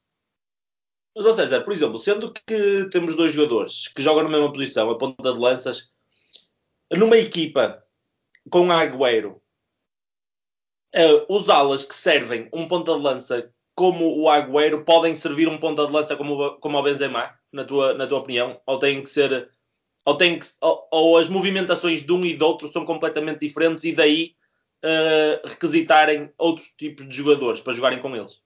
Mas, 1.17 1.27
ou 1.27 1.33
César, 1.33 1.63
por 1.63 1.73
exemplo, 1.73 1.99
sendo 1.99 2.33
que 2.33 2.89
temos 2.93 3.17
dois 3.17 3.33
jogadores 3.33 3.89
que 3.89 4.01
jogam 4.01 4.23
na 4.23 4.31
mesma 4.31 4.53
posição, 4.53 4.89
a 4.89 4.97
ponta 4.97 5.33
de 5.33 5.39
lanças, 5.41 5.91
numa 6.93 7.17
equipa 7.17 7.83
com 8.49 8.71
Agüero 8.71 9.42
uh, 10.95 11.35
os 11.35 11.49
alas 11.49 11.85
que 11.85 11.95
servem 11.95 12.49
um 12.53 12.67
ponta 12.69 12.95
de 12.95 13.01
lança 13.01 13.51
como 13.75 14.19
o 14.19 14.29
Agüero 14.29 14.85
podem 14.85 15.15
servir 15.15 15.49
um 15.49 15.59
ponta 15.59 15.87
de 15.87 15.93
lança 15.93 16.17
como, 16.17 16.57
como 16.59 16.79
o 16.79 16.83
Benzema, 16.83 17.31
na 17.53 17.65
tua, 17.65 17.95
na 17.95 18.07
tua 18.07 18.19
opinião? 18.19 18.61
Ou 18.67 18.79
tem 18.79 19.03
que 19.03 19.11
ser. 19.11 19.51
Ou, 20.05 20.17
tem 20.17 20.39
que, 20.39 20.47
ou, 20.61 20.89
ou 20.91 21.17
as 21.17 21.29
movimentações 21.29 22.05
de 22.05 22.13
um 22.13 22.25
e 22.25 22.35
do 22.35 22.47
outro 22.47 22.69
são 22.69 22.85
completamente 22.85 23.41
diferentes 23.41 23.85
e 23.85 23.93
daí 23.93 24.35
uh, 24.85 25.49
requisitarem 25.49 26.31
outros 26.37 26.69
tipos 26.77 27.09
de 27.09 27.15
jogadores 27.15 27.61
para 27.61 27.73
jogarem 27.73 28.01
com 28.01 28.15
eles? 28.15 28.41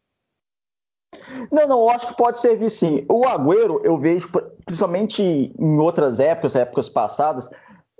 Não, 1.51 1.67
não, 1.67 1.81
eu 1.81 1.91
acho 1.91 2.09
que 2.09 2.17
pode 2.17 2.41
servir 2.41 2.71
sim. 2.71 3.07
O 3.09 3.25
Agüero, 3.27 3.81
eu 3.83 3.99
vejo, 3.99 4.29
principalmente 4.65 5.23
em 5.23 5.79
outras 5.79 6.21
épocas, 6.21 6.55
épocas 6.55 6.89
passadas, 6.89 7.49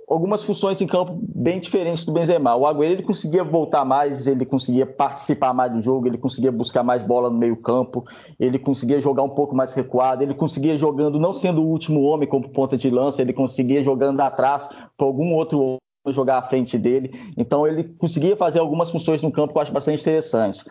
algumas 0.07 0.41
funções 0.41 0.79
em 0.79 0.87
campo 0.87 1.19
bem 1.21 1.59
diferentes 1.59 2.05
do 2.05 2.13
Benzema. 2.13 2.55
O 2.55 2.65
Agüero 2.65 2.93
ele 2.93 3.03
conseguia 3.03 3.43
voltar 3.43 3.83
mais, 3.83 4.25
ele 4.25 4.45
conseguia 4.45 4.85
participar 4.85 5.53
mais 5.53 5.71
do 5.73 5.81
jogo, 5.81 6.07
ele 6.07 6.17
conseguia 6.17 6.51
buscar 6.51 6.81
mais 6.81 7.03
bola 7.03 7.29
no 7.29 7.37
meio 7.37 7.57
campo, 7.57 8.05
ele 8.39 8.57
conseguia 8.57 9.01
jogar 9.01 9.23
um 9.23 9.29
pouco 9.29 9.53
mais 9.53 9.73
recuado, 9.73 10.23
ele 10.23 10.33
conseguia 10.33 10.77
jogando 10.77 11.19
não 11.19 11.33
sendo 11.33 11.61
o 11.61 11.67
último 11.67 12.01
homem 12.03 12.27
como 12.27 12.49
ponta 12.49 12.77
de 12.77 12.89
lança, 12.89 13.21
ele 13.21 13.33
conseguia 13.33 13.83
jogando 13.83 14.21
atrás 14.21 14.69
para 14.97 15.05
algum 15.05 15.33
outro 15.33 15.59
homem 15.59 15.77
jogar 16.07 16.37
à 16.37 16.41
frente 16.41 16.77
dele. 16.77 17.11
Então 17.35 17.67
ele 17.67 17.83
conseguia 17.83 18.37
fazer 18.37 18.59
algumas 18.59 18.89
funções 18.89 19.21
no 19.21 19.29
campo 19.29 19.51
que 19.51 19.57
eu 19.57 19.61
acho 19.61 19.73
bastante 19.73 19.99
interessante. 19.99 20.63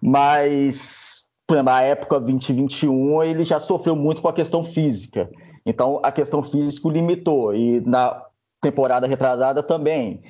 Mas 0.00 1.26
na 1.50 1.82
época 1.82 2.18
2021 2.18 3.22
ele 3.24 3.44
já 3.44 3.60
sofreu 3.60 3.94
muito 3.94 4.22
com 4.22 4.28
a 4.28 4.32
questão 4.32 4.64
física. 4.64 5.28
Então 5.66 6.00
a 6.02 6.10
questão 6.10 6.42
física 6.42 6.88
limitou 6.88 7.54
e 7.54 7.80
na 7.80 8.22
temporada 8.60 9.06
retrasada 9.06 9.62
também, 9.62 10.20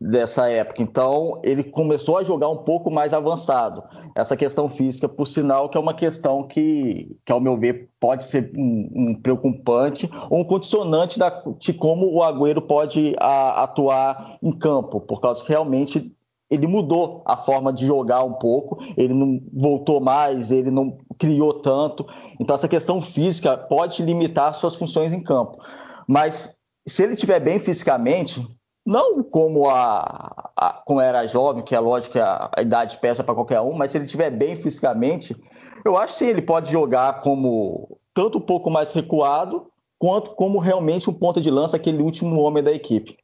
dessa 0.00 0.48
época. 0.50 0.82
Então, 0.82 1.40
ele 1.44 1.62
começou 1.62 2.16
a 2.16 2.24
jogar 2.24 2.48
um 2.48 2.56
pouco 2.56 2.90
mais 2.90 3.12
avançado. 3.12 3.84
Essa 4.14 4.36
questão 4.36 4.68
física, 4.68 5.08
por 5.08 5.26
sinal, 5.26 5.68
que 5.68 5.76
é 5.76 5.80
uma 5.80 5.92
questão 5.92 6.42
que, 6.42 7.14
que 7.24 7.30
ao 7.30 7.40
meu 7.40 7.56
ver, 7.58 7.90
pode 8.00 8.24
ser 8.24 8.50
um, 8.56 8.90
um 8.94 9.14
preocupante 9.20 10.10
ou 10.30 10.40
um 10.40 10.44
condicionante 10.44 11.18
da, 11.18 11.42
de 11.58 11.74
como 11.74 12.10
o 12.10 12.22
Agüero 12.22 12.62
pode 12.62 13.14
a, 13.20 13.64
atuar 13.64 14.38
em 14.42 14.52
campo, 14.52 15.00
por 15.00 15.20
causa 15.20 15.44
que 15.44 15.50
realmente 15.50 16.10
ele 16.48 16.66
mudou 16.66 17.22
a 17.26 17.36
forma 17.36 17.72
de 17.72 17.86
jogar 17.86 18.22
um 18.22 18.34
pouco, 18.34 18.78
ele 18.96 19.12
não 19.12 19.40
voltou 19.52 20.00
mais, 20.00 20.50
ele 20.50 20.70
não 20.70 20.96
criou 21.18 21.54
tanto. 21.54 22.06
Então, 22.40 22.54
essa 22.54 22.68
questão 22.68 23.02
física 23.02 23.56
pode 23.56 24.02
limitar 24.02 24.54
suas 24.54 24.76
funções 24.76 25.12
em 25.12 25.20
campo. 25.20 25.58
Mas 26.06 26.55
se 26.86 27.02
ele 27.02 27.14
estiver 27.14 27.40
bem 27.40 27.58
fisicamente, 27.58 28.46
não 28.84 29.22
como 29.22 29.68
a, 29.68 30.52
a 30.56 30.82
como 30.86 31.00
era 31.00 31.26
jovem, 31.26 31.64
que 31.64 31.74
é 31.74 31.80
lógico 31.80 32.12
que 32.12 32.20
a, 32.20 32.48
a 32.56 32.62
idade 32.62 32.98
pesa 32.98 33.24
para 33.24 33.34
qualquer 33.34 33.60
um, 33.60 33.74
mas 33.74 33.90
se 33.90 33.98
ele 33.98 34.04
estiver 34.04 34.30
bem 34.30 34.54
fisicamente, 34.56 35.36
eu 35.84 35.98
acho 35.98 36.18
que 36.18 36.24
ele 36.24 36.42
pode 36.42 36.70
jogar 36.70 37.20
como 37.20 37.98
tanto 38.14 38.38
um 38.38 38.40
pouco 38.40 38.70
mais 38.70 38.92
recuado, 38.92 39.70
quanto 39.98 40.30
como 40.36 40.60
realmente 40.60 41.10
um 41.10 41.12
ponta 41.12 41.40
de 41.40 41.50
lança, 41.50 41.76
aquele 41.76 42.02
último 42.02 42.40
homem 42.40 42.62
da 42.62 42.72
equipe. 42.72 43.16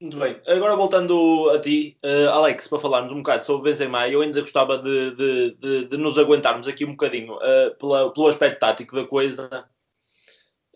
Muito 0.00 0.18
bem. 0.18 0.40
Agora 0.46 0.76
voltando 0.76 1.50
a 1.50 1.60
ti, 1.60 1.96
uh, 2.04 2.30
Alex, 2.30 2.68
para 2.68 2.78
falarmos 2.78 3.12
um 3.12 3.18
bocado 3.18 3.44
sobre 3.44 3.60
o 3.60 3.72
Benzema, 3.72 4.08
eu 4.08 4.20
ainda 4.20 4.40
gostava 4.40 4.78
de, 4.78 5.14
de, 5.14 5.56
de, 5.56 5.84
de 5.86 5.96
nos 5.96 6.18
aguentarmos 6.18 6.66
aqui 6.66 6.84
um 6.84 6.90
bocadinho 6.90 7.34
uh, 7.36 7.74
pela, 7.78 8.12
pelo 8.12 8.28
aspecto 8.28 8.58
tático 8.58 8.96
da 8.96 9.06
coisa 9.06 9.66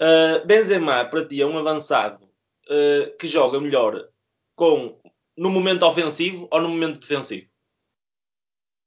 Uh, 0.00 0.46
Benzema, 0.46 1.04
para 1.04 1.26
ti, 1.26 1.42
é 1.42 1.46
um 1.46 1.58
avançado 1.58 2.24
uh, 2.24 3.16
que 3.18 3.26
joga 3.26 3.60
melhor 3.60 4.08
com, 4.54 4.96
no 5.36 5.50
momento 5.50 5.84
ofensivo 5.84 6.46
ou 6.52 6.60
no 6.60 6.68
momento 6.68 7.00
defensivo? 7.00 7.48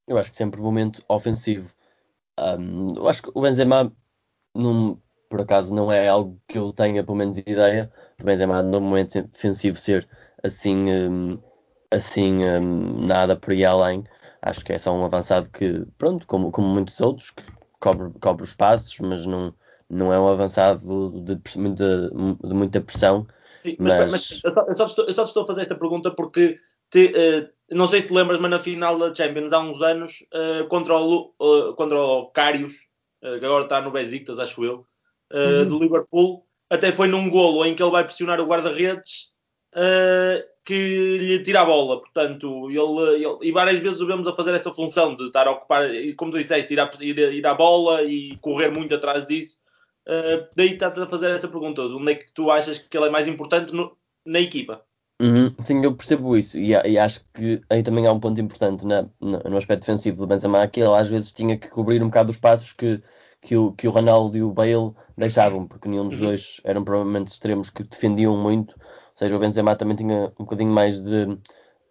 Eu 0.08 0.18
acho 0.18 0.32
que 0.32 0.38
sempre 0.38 0.60
no 0.60 0.66
momento 0.66 1.04
ofensivo. 1.10 1.70
Um, 2.40 2.96
eu 2.96 3.10
acho 3.10 3.24
que 3.24 3.32
o 3.34 3.42
Benzema, 3.42 3.92
num, 4.56 4.98
por 5.30 5.42
acaso, 5.42 5.76
não 5.76 5.92
é 5.92 6.08
algo 6.08 6.42
que 6.48 6.58
eu 6.58 6.72
tenha, 6.72 7.04
pelo 7.04 7.18
menos, 7.18 7.38
ideia. 7.38 7.92
O 8.20 8.24
Benzema, 8.24 8.64
no 8.64 8.80
momento 8.80 9.22
defensivo, 9.22 9.78
ser 9.78 10.08
assim, 10.42 10.92
um, 10.92 11.42
assim 11.92 12.46
um, 12.46 13.06
nada 13.06 13.36
por 13.36 13.52
aí 13.52 13.66
além. 13.66 14.04
Acho 14.42 14.64
que 14.64 14.74
é 14.74 14.78
só 14.78 14.94
um 14.94 15.06
avançado 15.06 15.50
que, 15.50 15.86
pronto, 15.98 16.26
como, 16.26 16.52
como 16.52 16.68
muitos 16.68 17.00
outros, 17.02 17.32
que 17.32 17.44
cobre, 17.80 18.12
cobre 18.20 18.44
os 18.44 18.56
passos, 18.56 18.98
mas 19.00 19.26
não 19.26 19.54
não 19.92 20.12
é 20.14 20.20
um 20.20 20.28
avançado 20.28 21.12
de, 21.22 21.36
de, 21.36 21.60
muita, 21.60 22.10
de 22.10 22.54
muita 22.54 22.82
pressão. 22.82 23.28
Sim, 23.60 23.76
mas, 23.78 24.12
mas... 24.12 24.12
mas 24.12 24.44
eu, 24.44 24.54
só, 24.54 24.66
eu, 24.68 24.78
só 24.78 24.86
estou, 24.86 25.06
eu, 25.06 25.14
só 25.14 25.24
te 25.24 25.28
estou, 25.28 25.44
a 25.44 25.48
fazer 25.48 25.62
esta 25.62 25.76
pergunta 25.76 26.10
porque 26.10 26.58
te, 26.90 27.08
uh, 27.08 27.50
não 27.76 27.88
sei 27.88 28.02
se 28.02 28.08
te 28.08 28.14
lembras, 28.14 28.40
mas 28.40 28.50
na 28.50 28.60
final 28.60 28.98
da 28.98 29.14
Champions 29.14 29.54
há 29.54 29.60
uns 29.60 29.82
anos 29.82 30.26
uh, 30.34 30.68
contra, 30.68 30.98
o, 30.98 31.34
uh, 31.40 31.74
contra 31.76 32.00
o 32.00 32.28
Carius, 32.28 32.76
que 33.22 33.46
agora 33.46 33.66
está 33.66 33.80
no 33.80 33.92
Besiktas, 33.92 34.40
acho 34.40 34.66
eu, 34.66 34.84
uhum. 35.32 35.70
do 35.70 35.78
Liverpool, 35.78 36.44
até 36.72 36.92
foi 36.92 37.08
num 37.08 37.30
golo 37.30 37.64
em 37.64 37.76
que 37.76 37.84
ele 37.84 37.92
vai 37.92 38.04
pressionar 38.04 38.42
o 38.42 38.48
guarda-redes 38.48 39.30
que 40.66 41.18
lhe 41.20 41.44
tira 41.44 41.62
a 41.62 41.66
bola. 41.66 42.00
Portanto, 42.00 42.68
ele, 42.72 43.24
ele, 43.24 43.38
e 43.44 43.52
várias 43.52 43.80
vezes 43.80 44.02
o 44.02 44.08
vemos 44.08 44.28
a 44.28 44.36
fazer 44.36 44.56
essa 44.56 44.74
função 44.74 45.16
de 45.16 45.28
estar 45.28 45.48
a 45.48 45.52
ocupar, 45.52 45.88
como 46.18 46.32
tu 46.32 46.40
disseste, 46.40 46.74
ir 46.74 46.80
à, 46.80 46.90
ir, 47.00 47.20
ir 47.20 47.46
à 47.46 47.54
bola 47.54 48.02
e 48.02 48.36
correr 48.38 48.76
muito 48.76 48.96
atrás 48.96 49.28
disso. 49.28 49.61
Uh, 50.08 50.48
daí 50.56 50.74
está 50.74 50.88
a 50.88 51.08
fazer 51.08 51.32
essa 51.32 51.48
pergunta: 51.48 51.82
onde 51.82 52.12
é 52.12 52.16
que 52.16 52.32
tu 52.34 52.50
achas 52.50 52.80
que 52.80 52.98
ele 52.98 53.08
é 53.08 53.10
mais 53.10 53.28
importante 53.28 53.74
no, 53.74 53.96
na 54.26 54.40
equipa? 54.40 54.84
Uhum, 55.22 55.54
sim, 55.64 55.84
eu 55.84 55.96
percebo 55.96 56.36
isso 56.36 56.58
e, 56.58 56.72
e, 56.72 56.98
acho 56.98 57.24
que 57.32 57.62
aí 57.70 57.84
também 57.84 58.08
há 58.08 58.12
um 58.12 58.20
ponto 58.20 58.42
importante 58.42 58.84
na, 58.88 59.04
na, 59.22 59.38
no 59.48 59.56
aspecto 59.56 59.82
defensivo 59.82 60.18
do 60.18 60.26
Benzema 60.26 60.68
que 60.68 60.80
ele 60.80 60.96
às 60.96 61.08
vezes 61.08 61.32
tinha 61.32 61.56
que 61.56 61.68
cobrir 61.70 62.02
um 62.02 62.08
bocado 62.08 62.32
os 62.32 62.38
passos 62.38 62.74
que, 62.74 63.00
que, 63.40 63.56
o, 63.56 63.72
que 63.72 63.88
o 63.88 63.92
Ronaldo 63.92 64.36
e 64.36 64.42
o 64.42 64.52
Bale 64.52 64.96
deixavam, 65.16 65.68
porque 65.68 65.88
nenhum 65.88 66.08
dos 66.08 66.20
uhum. 66.20 66.26
dois 66.26 66.60
eram 66.64 66.84
provavelmente 66.84 67.28
extremos 67.28 67.70
que 67.70 67.84
defendiam 67.84 68.36
muito, 68.36 68.72
ou 68.72 68.82
seja, 69.14 69.36
o 69.36 69.40
Benzema 69.40 69.76
também 69.76 69.96
tinha 69.96 70.34
um 70.40 70.44
bocadinho 70.44 70.72
mais 70.72 71.00
de 71.00 71.38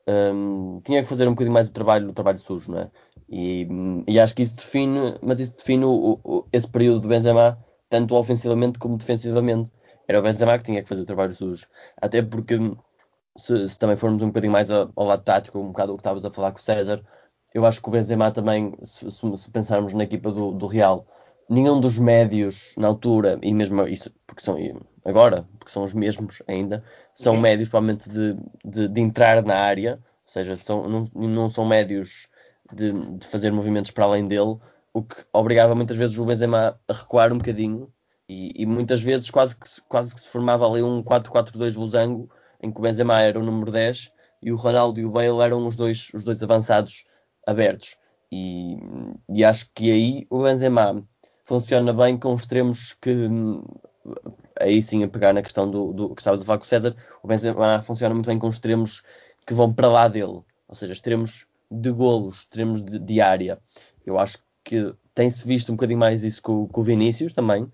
um, 0.08 0.80
tinha 0.84 1.00
que 1.00 1.08
fazer 1.08 1.28
um 1.28 1.32
bocadinho 1.32 1.54
mais 1.54 1.68
o 1.68 1.72
trabalho, 1.72 2.10
o 2.10 2.12
trabalho 2.12 2.38
sujo, 2.38 2.72
não 2.72 2.80
é? 2.80 2.90
E, 3.28 3.68
e 4.08 4.18
acho 4.18 4.34
que 4.34 4.42
isso 4.42 4.56
define, 4.56 5.14
mas 5.22 5.38
isso 5.38 5.56
define 5.56 5.84
o, 5.84 6.18
o, 6.24 6.46
esse 6.52 6.68
período 6.68 7.00
do 7.00 7.08
Benzema 7.08 7.56
tanto 7.90 8.14
ofensivamente 8.14 8.78
como 8.78 8.96
defensivamente. 8.96 9.70
Era 10.08 10.20
o 10.20 10.22
Benzema 10.22 10.56
que 10.56 10.64
tinha 10.64 10.82
que 10.82 10.88
fazer 10.88 11.02
o 11.02 11.06
trabalho 11.06 11.34
sujo. 11.34 11.66
Até 12.00 12.22
porque, 12.22 12.56
se, 13.36 13.68
se 13.68 13.78
também 13.78 13.96
formos 13.96 14.22
um 14.22 14.28
bocadinho 14.28 14.52
mais 14.52 14.70
ao, 14.70 14.90
ao, 14.96 15.06
lado 15.06 15.22
tático, 15.22 15.58
um 15.58 15.68
bocado 15.68 15.92
o 15.92 15.96
que 15.96 16.00
estavas 16.00 16.24
a 16.24 16.30
falar 16.30 16.52
com 16.52 16.58
o 16.58 16.62
César, 16.62 17.02
eu 17.52 17.66
acho 17.66 17.82
que 17.82 17.88
o 17.88 17.92
Benzema 17.92 18.30
também, 18.30 18.72
se, 18.82 19.10
se 19.10 19.50
pensarmos 19.50 19.92
na 19.92 20.04
equipa 20.04 20.32
do, 20.32 20.52
do, 20.52 20.66
Real, 20.66 21.06
nenhum 21.48 21.80
dos 21.80 21.98
médios 21.98 22.74
na 22.78 22.88
altura, 22.88 23.38
e 23.42 23.52
mesmo 23.52 23.86
isso, 23.86 24.14
porque 24.26 24.42
são 24.42 24.56
agora, 25.04 25.48
porque 25.58 25.72
são 25.72 25.82
os 25.82 25.92
mesmos 25.92 26.42
ainda, 26.46 26.84
são 27.14 27.34
uhum. 27.34 27.40
médios 27.40 27.68
provavelmente 27.68 28.08
de, 28.08 28.36
de, 28.64 28.88
de, 28.88 29.00
entrar 29.00 29.42
na 29.42 29.56
área, 29.56 29.94
ou 29.94 30.32
seja, 30.32 30.56
são, 30.56 30.88
não, 30.88 31.08
não 31.14 31.48
são 31.48 31.64
médios 31.64 32.28
de, 32.72 32.92
de 32.92 33.26
fazer 33.26 33.50
movimentos 33.52 33.90
para 33.90 34.04
além 34.04 34.28
dele, 34.28 34.58
o 34.92 35.02
que 35.02 35.16
obrigava 35.32 35.74
muitas 35.74 35.96
vezes 35.96 36.18
o 36.18 36.24
Benzema 36.24 36.78
a 36.88 36.92
recuar 36.92 37.32
um 37.32 37.38
bocadinho 37.38 37.92
e, 38.28 38.62
e 38.62 38.66
muitas 38.66 39.00
vezes 39.00 39.30
quase 39.30 39.56
que, 39.56 39.68
quase 39.88 40.14
que 40.14 40.20
se 40.20 40.28
formava 40.28 40.66
ali 40.66 40.82
um 40.82 41.02
4-4-2 41.02 41.76
losango 41.76 42.30
em 42.62 42.70
que 42.70 42.78
o 42.78 42.82
Benzema 42.82 43.20
era 43.20 43.38
o 43.38 43.42
número 43.42 43.70
10 43.72 44.12
e 44.42 44.52
o 44.52 44.56
Ronaldo 44.56 45.00
e 45.00 45.04
o 45.04 45.10
Bale 45.10 45.40
eram 45.40 45.66
os 45.66 45.76
dois, 45.76 46.10
os 46.14 46.24
dois 46.24 46.42
avançados 46.42 47.04
abertos. 47.46 47.96
E, 48.32 48.78
e 49.28 49.44
acho 49.44 49.70
que 49.74 49.90
aí 49.90 50.26
o 50.30 50.42
Benzema 50.42 51.04
funciona 51.44 51.92
bem 51.92 52.16
com 52.18 52.34
extremos 52.34 52.94
que 52.94 53.28
aí 54.58 54.82
sim 54.82 55.02
a 55.02 55.08
pegar 55.08 55.32
na 55.32 55.42
questão 55.42 55.70
do, 55.70 55.92
do 55.92 56.14
que 56.14 56.20
estavas 56.20 56.42
a 56.42 56.44
falar 56.44 56.58
com 56.58 56.64
o 56.64 56.68
César, 56.68 56.96
o 57.22 57.28
Benzema 57.28 57.82
funciona 57.82 58.14
muito 58.14 58.26
bem 58.26 58.38
com 58.38 58.48
extremos 58.48 59.02
que 59.46 59.54
vão 59.54 59.72
para 59.72 59.88
lá 59.88 60.08
dele, 60.08 60.42
ou 60.68 60.74
seja, 60.74 60.92
extremos 60.92 61.46
de 61.70 61.90
golos, 61.90 62.40
extremos 62.40 62.82
de, 62.82 62.98
de 62.98 63.20
área. 63.20 63.58
Eu 64.04 64.18
acho 64.18 64.38
que 64.70 64.94
tem-se 65.14 65.46
visto 65.46 65.72
um 65.72 65.74
bocadinho 65.74 65.98
mais 65.98 66.22
isso 66.22 66.40
com, 66.40 66.68
com 66.68 66.80
o 66.80 66.84
Vinícius 66.84 67.32
também, 67.32 67.70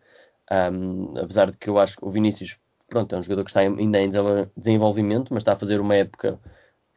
um, 0.72 1.18
apesar 1.18 1.50
de 1.50 1.58
que 1.58 1.68
eu 1.68 1.78
acho 1.78 1.98
que 1.98 2.04
o 2.04 2.08
Vinícius 2.08 2.58
pronto, 2.88 3.14
é 3.14 3.18
um 3.18 3.22
jogador 3.22 3.44
que 3.44 3.50
está 3.50 3.60
ainda 3.60 4.00
em 4.00 4.08
desenvolvimento, 4.56 5.34
mas 5.34 5.42
está 5.42 5.52
a 5.52 5.56
fazer 5.56 5.78
uma 5.80 5.94
época 5.94 6.40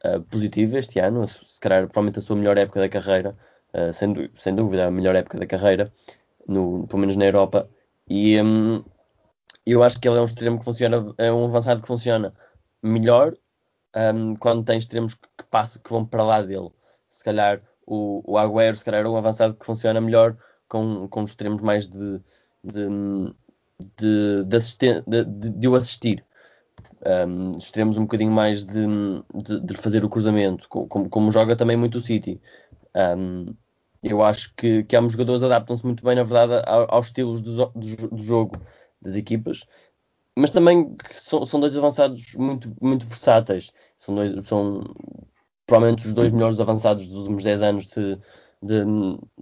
uh, 0.06 0.22
positiva 0.24 0.80
este 0.80 1.00
ano, 1.00 1.28
se 1.28 1.60
calhar 1.60 1.84
provavelmente 1.88 2.20
a 2.20 2.22
sua 2.22 2.36
melhor 2.38 2.58
época 2.58 2.80
da 2.80 2.88
carreira, 2.88 3.36
uh, 3.74 3.92
sem, 3.92 4.30
sem, 4.36 4.56
dúvida 4.56 4.88
a 4.88 4.92
melhor 4.92 5.16
época 5.16 5.38
da 5.38 5.46
carreira, 5.46 5.92
no, 6.48 6.88
pelo 6.88 7.00
menos 7.00 7.18
na 7.18 7.26
Europa, 7.26 7.70
e 8.08 8.42
um, 8.42 8.84
eu 9.66 9.84
acho 9.84 10.00
que 10.00 10.08
ele 10.08 10.18
é 10.18 10.22
um 10.22 10.26
extremo 10.26 10.60
que 10.60 10.66
funciona, 10.66 11.14
é 11.18 11.32
um 11.32 11.46
avançado 11.46 11.82
que 11.82 11.88
funciona 11.88 12.34
melhor 12.82 13.36
um, 14.14 14.36
quando 14.36 14.64
tem 14.64 14.78
extremos 14.80 15.16
que, 15.16 15.28
que, 15.38 15.44
passam, 15.50 15.82
que 15.82 15.90
vão 15.90 16.06
para 16.06 16.24
lá 16.24 16.42
dele. 16.42 16.70
Se 17.10 17.24
calhar 17.24 17.62
o, 17.90 18.34
o 18.34 18.38
Agüero, 18.38 18.78
se 18.78 18.86
calhar 18.86 19.06
é 19.06 19.10
um 19.10 19.18
avançado 19.18 19.54
que 19.54 19.66
funciona 19.66 20.00
melhor 20.00 20.38
com, 20.68 21.08
com 21.08 21.24
extremos 21.24 21.62
mais 21.62 21.90
de, 21.90 22.22
de 22.64 22.88
de, 23.98 24.44
de, 24.44 25.26
de, 25.26 25.50
de 25.50 25.68
o 25.68 25.76
assistir. 25.76 26.24
Um, 27.06 27.58
extremos 27.58 27.98
um 27.98 28.04
bocadinho 28.04 28.32
mais 28.32 28.66
de, 28.66 28.86
de, 29.34 29.60
de, 29.62 29.78
fazer 29.78 30.04
o 30.04 30.10
cruzamento, 30.10 30.68
como, 30.70 31.10
como 31.10 31.32
joga 31.32 31.56
também 31.56 31.78
muito 31.78 31.98
o 31.98 32.02
City. 32.02 32.42
Um, 32.96 33.54
eu 34.04 34.24
acho 34.24 34.54
que, 34.56 34.84
que 34.84 34.96
ambos 34.96 35.14
jogadores 35.14 35.44
adaptam-se 35.44 35.86
muito 35.86 36.04
bem, 36.04 36.16
na 36.16 36.24
verdade, 36.24 36.64
aos 36.66 37.08
estilos 37.08 37.42
do, 37.42 37.66
do, 37.68 38.08
do, 38.10 38.22
jogo 38.22 38.58
das 39.02 39.16
equipas, 39.16 39.66
mas 40.38 40.52
também 40.52 40.96
são, 41.12 41.46
são 41.46 41.60
dois 41.60 41.76
avançados 41.76 42.34
muito, 42.36 42.74
muito 42.82 43.06
versáteis. 43.06 43.72
São, 43.98 44.16
dois, 44.16 44.46
são 44.46 44.84
provavelmente 45.70 46.08
os 46.08 46.14
dois 46.14 46.32
melhores 46.32 46.60
avançados 46.60 47.08
dos 47.08 47.16
últimos 47.16 47.44
10 47.44 47.62
anos 47.62 47.88
de, 47.88 48.18
de, 48.62 48.84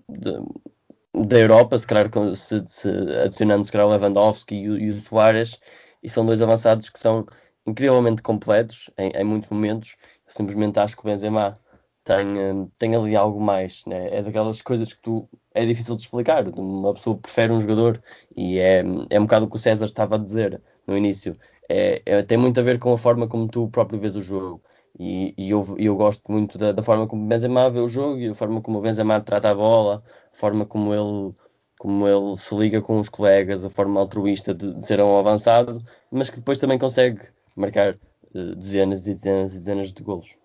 de, 0.09 1.25
da 1.25 1.39
Europa, 1.39 1.79
se 1.79 1.87
calhar 1.87 2.09
se, 2.35 2.63
se, 2.67 2.89
adicionando 3.23 3.65
se 3.65 3.71
calhar 3.71 3.87
o 3.87 3.91
Lewandowski 3.91 4.55
e 4.55 4.69
o, 4.69 4.77
e 4.77 4.89
o 4.89 4.99
Soares, 4.99 5.59
e 6.03 6.09
são 6.09 6.25
dois 6.25 6.41
avançados 6.41 6.89
que 6.89 6.99
são 6.99 7.25
incrivelmente 7.65 8.21
completos 8.21 8.89
em, 8.97 9.09
em 9.09 9.23
muitos 9.23 9.49
momentos. 9.49 9.95
Eu 10.27 10.33
simplesmente 10.33 10.79
acho 10.79 10.95
que 10.95 11.03
o 11.03 11.05
Benzema 11.05 11.57
tem, 12.03 12.27
hum, 12.37 12.69
tem 12.77 12.95
ali 12.95 13.15
algo 13.15 13.41
mais, 13.41 13.83
né? 13.85 14.09
é 14.11 14.21
daquelas 14.21 14.61
coisas 14.61 14.93
que 14.93 15.01
tu 15.01 15.23
é 15.53 15.65
difícil 15.65 15.95
de 15.95 16.01
explicar. 16.01 16.47
Uma 16.47 16.93
pessoa 16.93 17.17
prefere 17.17 17.53
um 17.53 17.61
jogador 17.61 18.01
e 18.35 18.59
é, 18.59 18.83
é 19.09 19.19
um 19.19 19.23
bocado 19.23 19.45
o 19.45 19.49
que 19.49 19.55
o 19.55 19.59
César 19.59 19.85
estava 19.85 20.15
a 20.15 20.19
dizer 20.19 20.61
no 20.85 20.97
início. 20.97 21.37
É, 21.69 22.01
é, 22.05 22.21
tem 22.21 22.37
muito 22.37 22.59
a 22.59 22.63
ver 22.63 22.79
com 22.79 22.93
a 22.93 22.97
forma 22.97 23.27
como 23.27 23.47
tu 23.47 23.69
próprio 23.69 23.99
vês 23.99 24.15
o 24.15 24.21
jogo. 24.21 24.61
E, 24.99 25.33
e 25.37 25.51
eu, 25.51 25.63
eu 25.77 25.95
gosto 25.95 26.23
muito 26.31 26.57
da, 26.57 26.71
da, 26.71 26.81
forma 26.81 27.07
como 27.07 27.23
o 27.23 27.27
Benzema 27.27 27.69
vê 27.69 27.79
o 27.79 27.87
jogo 27.87 28.17
e 28.17 28.29
a 28.29 28.33
forma 28.33 28.61
como 28.61 28.79
o 28.79 28.81
Benzema 28.81 29.21
trata 29.21 29.51
a 29.51 29.55
bola, 29.55 30.03
a 30.33 30.35
forma 30.35 30.65
como 30.65 30.91
ele, 30.93 31.35
como 31.77 32.07
ele 32.07 32.35
se 32.35 32.55
liga 32.55 32.81
com 32.81 32.99
os 32.99 33.07
colegas, 33.07 33.63
a 33.63 33.69
forma 33.69 33.99
altruísta 33.99 34.55
de, 34.55 34.73
de 34.73 34.85
ser 34.85 34.99
um 34.99 35.19
avançado, 35.19 35.83
mas 36.11 36.31
que 36.31 36.37
depois 36.37 36.57
também 36.57 36.79
consegue 36.79 37.21
marcar 37.55 37.93
uh, 37.93 38.55
dezenas 38.55 39.05
e 39.05 39.13
dezenas 39.13 39.53
e 39.53 39.59
dezenas 39.59 39.93
de 39.93 40.01
golos. 40.01 40.35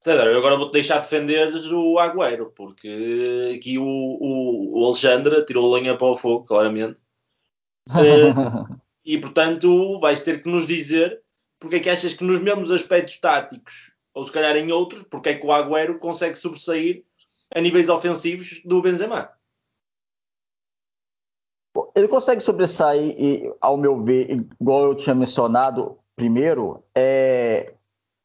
César, 0.00 0.26
eu 0.26 0.38
agora 0.38 0.56
vou-te 0.56 0.74
deixar 0.74 1.00
defender 1.00 1.52
o 1.72 1.98
Agüero, 1.98 2.52
porque 2.54 3.52
aqui 3.56 3.80
o, 3.80 3.84
o, 3.84 4.80
o 4.80 4.86
Alexandre 4.86 5.44
tirou 5.44 5.74
lenha 5.74 5.96
para 5.96 6.06
o 6.06 6.16
fogo, 6.16 6.44
claramente. 6.44 7.00
Uh, 7.88 8.78
e 9.04 9.18
portanto 9.18 9.98
vais 9.98 10.22
ter 10.22 10.40
que 10.40 10.48
nos 10.48 10.68
dizer 10.68 11.20
porque 11.58 11.76
é 11.76 11.80
que 11.80 11.90
achas 11.90 12.14
que 12.14 12.24
nos 12.24 12.40
mesmos 12.40 12.70
aspectos 12.70 13.18
táticos, 13.18 13.92
ou 14.14 14.24
se 14.26 14.32
calhar 14.32 14.56
em 14.56 14.72
outros, 14.72 15.02
porque 15.04 15.30
é 15.30 15.34
que 15.34 15.46
o 15.46 15.52
Agüero 15.52 15.98
consegue 15.98 16.36
sobressair 16.36 17.04
a 17.54 17.60
níveis 17.60 17.88
ofensivos 17.88 18.62
do 18.64 18.82
Benzema? 18.82 19.30
Ele 21.94 22.08
consegue 22.08 22.40
sobressair, 22.40 23.14
e, 23.18 23.52
ao 23.60 23.76
meu 23.76 24.02
ver, 24.02 24.30
igual 24.60 24.84
eu 24.84 24.94
tinha 24.94 25.14
mencionado 25.14 25.98
primeiro, 26.16 26.82
é, 26.94 27.74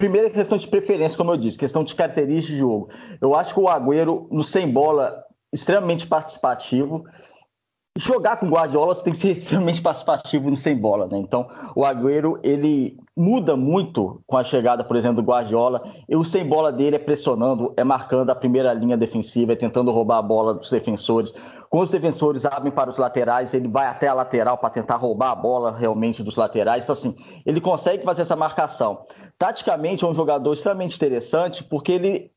Primeira 0.03 0.29
questão 0.29 0.57
de 0.57 0.67
preferência, 0.67 1.17
como 1.17 1.31
eu 1.31 1.37
disse, 1.37 1.57
questão 1.57 1.81
de 1.81 1.95
características 1.95 2.47
de 2.47 2.57
jogo. 2.57 2.89
Eu 3.21 3.33
acho 3.33 3.53
que 3.53 3.59
o 3.61 3.69
Agüero, 3.69 4.27
no 4.29 4.43
sem 4.43 4.69
bola, 4.69 5.23
extremamente 5.53 6.05
participativo 6.05 7.05
jogar 7.97 8.37
com 8.37 8.49
Guardiola 8.49 8.95
você 8.95 9.03
tem 9.03 9.13
que 9.13 9.19
ser 9.19 9.31
extremamente 9.33 9.81
participativo 9.81 10.49
no 10.49 10.55
sem 10.55 10.75
bola, 10.75 11.07
né? 11.07 11.17
Então, 11.17 11.47
o 11.75 11.85
Agüero, 11.85 12.39
ele 12.43 12.97
muda 13.15 13.55
muito 13.55 14.21
com 14.25 14.37
a 14.37 14.43
chegada, 14.43 14.83
por 14.83 14.95
exemplo, 14.95 15.21
do 15.21 15.27
Guardiola. 15.27 15.83
E 16.09 16.15
o 16.15 16.23
sem 16.23 16.47
bola 16.47 16.71
dele 16.71 16.95
é 16.95 16.99
pressionando, 16.99 17.73
é 17.77 17.83
marcando 17.83 18.29
a 18.31 18.35
primeira 18.35 18.73
linha 18.73 18.97
defensiva, 18.97 19.53
é 19.53 19.55
tentando 19.55 19.91
roubar 19.91 20.17
a 20.17 20.21
bola 20.23 20.53
dos 20.53 20.69
defensores. 20.69 21.33
Quando 21.69 21.85
os 21.85 21.91
defensores 21.91 22.45
abrem 22.45 22.71
para 22.71 22.89
os 22.89 22.97
laterais, 22.97 23.53
ele 23.53 23.67
vai 23.67 23.87
até 23.87 24.07
a 24.07 24.13
lateral 24.13 24.57
para 24.57 24.69
tentar 24.69 24.95
roubar 24.95 25.31
a 25.31 25.35
bola 25.35 25.71
realmente 25.71 26.23
dos 26.23 26.35
laterais. 26.35 26.83
Então, 26.83 26.93
assim, 26.93 27.15
ele 27.45 27.61
consegue 27.61 28.03
fazer 28.03 28.23
essa 28.23 28.35
marcação. 28.35 29.05
Taticamente, 29.37 30.03
é 30.03 30.07
um 30.07 30.15
jogador 30.15 30.53
extremamente 30.53 30.95
interessante, 30.95 31.63
porque 31.63 31.91
ele 31.91 32.31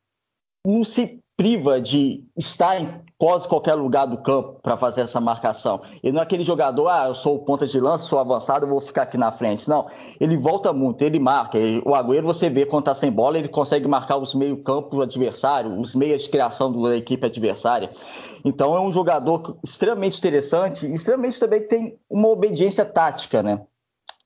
não 0.66 0.82
se 0.84 1.22
priva 1.36 1.80
de 1.80 2.24
estar 2.36 2.80
em 2.80 2.88
quase 3.18 3.46
qualquer 3.46 3.74
lugar 3.74 4.06
do 4.06 4.16
campo 4.18 4.58
para 4.62 4.76
fazer 4.76 5.02
essa 5.02 5.20
marcação. 5.20 5.82
Ele 6.02 6.12
não 6.12 6.20
é 6.20 6.22
aquele 6.22 6.44
jogador, 6.44 6.88
ah, 6.88 7.08
eu 7.08 7.14
sou 7.14 7.38
ponta 7.40 7.66
de 7.66 7.78
lança, 7.78 8.06
sou 8.06 8.18
avançado, 8.18 8.64
eu 8.64 8.70
vou 8.70 8.80
ficar 8.80 9.02
aqui 9.02 9.18
na 9.18 9.30
frente. 9.30 9.68
Não, 9.68 9.86
ele 10.18 10.36
volta 10.38 10.72
muito, 10.72 11.02
ele 11.02 11.18
marca. 11.18 11.58
O 11.84 11.94
Agüero, 11.94 12.26
você 12.26 12.48
vê 12.48 12.64
quando 12.64 12.82
está 12.82 12.94
sem 12.94 13.10
bola, 13.10 13.38
ele 13.38 13.48
consegue 13.48 13.86
marcar 13.86 14.16
os 14.16 14.34
meio-campo 14.34 15.00
adversário, 15.02 15.78
os 15.78 15.94
meias 15.94 16.22
de 16.22 16.30
criação 16.30 16.72
da 16.82 16.96
equipe 16.96 17.26
adversária. 17.26 17.90
Então 18.44 18.74
é 18.74 18.80
um 18.80 18.92
jogador 18.92 19.58
extremamente 19.62 20.18
interessante, 20.18 20.90
extremamente 20.90 21.38
também 21.38 21.66
tem 21.66 21.98
uma 22.08 22.28
obediência 22.28 22.84
tática, 22.84 23.42
né? 23.42 23.60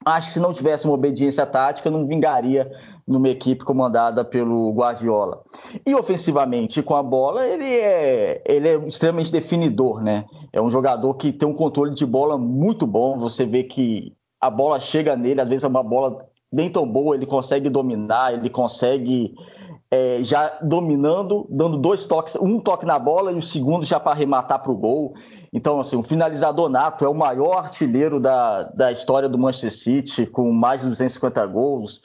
Acho 0.04 0.28
que 0.28 0.34
se 0.34 0.40
não 0.40 0.52
tivesse 0.52 0.86
uma 0.86 0.94
obediência 0.94 1.44
tática, 1.44 1.90
não 1.90 2.06
vingaria 2.06 2.70
numa 3.06 3.28
equipe 3.28 3.64
comandada 3.64 4.24
pelo 4.24 4.72
Guardiola. 4.72 5.42
E 5.84 5.94
ofensivamente, 5.94 6.82
com 6.82 6.94
a 6.94 7.02
bola, 7.02 7.44
ele 7.44 7.64
é, 7.64 8.42
ele 8.46 8.68
é 8.68 8.76
extremamente 8.86 9.30
definidor, 9.30 10.02
né? 10.02 10.24
É 10.52 10.62
um 10.62 10.70
jogador 10.70 11.12
que 11.14 11.32
tem 11.32 11.46
um 11.46 11.54
controle 11.54 11.94
de 11.94 12.06
bola 12.06 12.38
muito 12.38 12.86
bom. 12.86 13.18
Você 13.18 13.44
vê 13.44 13.64
que 13.64 14.14
a 14.40 14.48
bola 14.48 14.80
chega 14.80 15.14
nele, 15.14 15.40
às 15.40 15.48
vezes 15.48 15.64
é 15.64 15.68
uma 15.68 15.82
bola 15.82 16.26
nem 16.50 16.70
tão 16.70 16.88
boa, 16.88 17.14
ele 17.14 17.26
consegue 17.26 17.68
dominar, 17.68 18.32
ele 18.32 18.48
consegue 18.48 19.34
é, 19.90 20.20
já 20.22 20.58
dominando, 20.62 21.46
dando 21.50 21.76
dois 21.76 22.06
toques, 22.06 22.36
um 22.36 22.58
toque 22.58 22.86
na 22.86 22.98
bola 22.98 23.32
e 23.32 23.36
o 23.36 23.42
segundo 23.42 23.84
já 23.84 24.00
para 24.00 24.12
arrematar 24.12 24.62
para 24.62 24.72
o 24.72 24.76
gol. 24.76 25.14
Então, 25.52 25.80
assim, 25.80 25.96
o 25.96 26.02
finalizador 26.02 26.68
nato 26.68 27.04
é 27.04 27.08
o 27.08 27.14
maior 27.14 27.58
artilheiro 27.58 28.20
da, 28.20 28.62
da 28.64 28.92
história 28.92 29.28
do 29.28 29.36
Manchester 29.36 29.72
City, 29.72 30.26
com 30.26 30.52
mais 30.52 30.80
de 30.80 30.86
250 30.88 31.44
gols. 31.46 32.02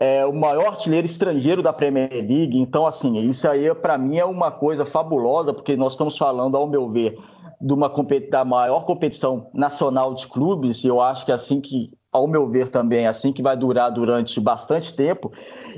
É 0.00 0.24
o 0.24 0.32
maior 0.32 0.68
artilheiro 0.68 1.04
estrangeiro 1.04 1.60
da 1.60 1.72
Premier 1.72 2.08
League. 2.12 2.56
Então, 2.56 2.86
assim, 2.86 3.18
isso 3.20 3.48
aí 3.48 3.74
para 3.74 3.98
mim 3.98 4.16
é 4.18 4.24
uma 4.24 4.52
coisa 4.52 4.84
fabulosa, 4.84 5.52
porque 5.52 5.76
nós 5.76 5.94
estamos 5.94 6.16
falando, 6.16 6.56
ao 6.56 6.68
meu 6.68 6.88
ver, 6.88 7.18
de 7.60 7.72
uma 7.72 7.92
da 8.30 8.44
maior 8.44 8.84
competição 8.84 9.50
nacional 9.52 10.14
de 10.14 10.28
clubes, 10.28 10.84
e 10.84 10.86
eu 10.86 11.00
acho 11.00 11.24
que 11.24 11.32
é 11.32 11.34
assim 11.34 11.60
que 11.60 11.90
ao 12.14 12.28
meu 12.28 12.48
ver 12.48 12.70
também, 12.70 13.06
é 13.06 13.08
assim 13.08 13.32
que 13.32 13.42
vai 13.42 13.56
durar 13.56 13.90
durante 13.90 14.38
bastante 14.38 14.94
tempo. 14.94 15.32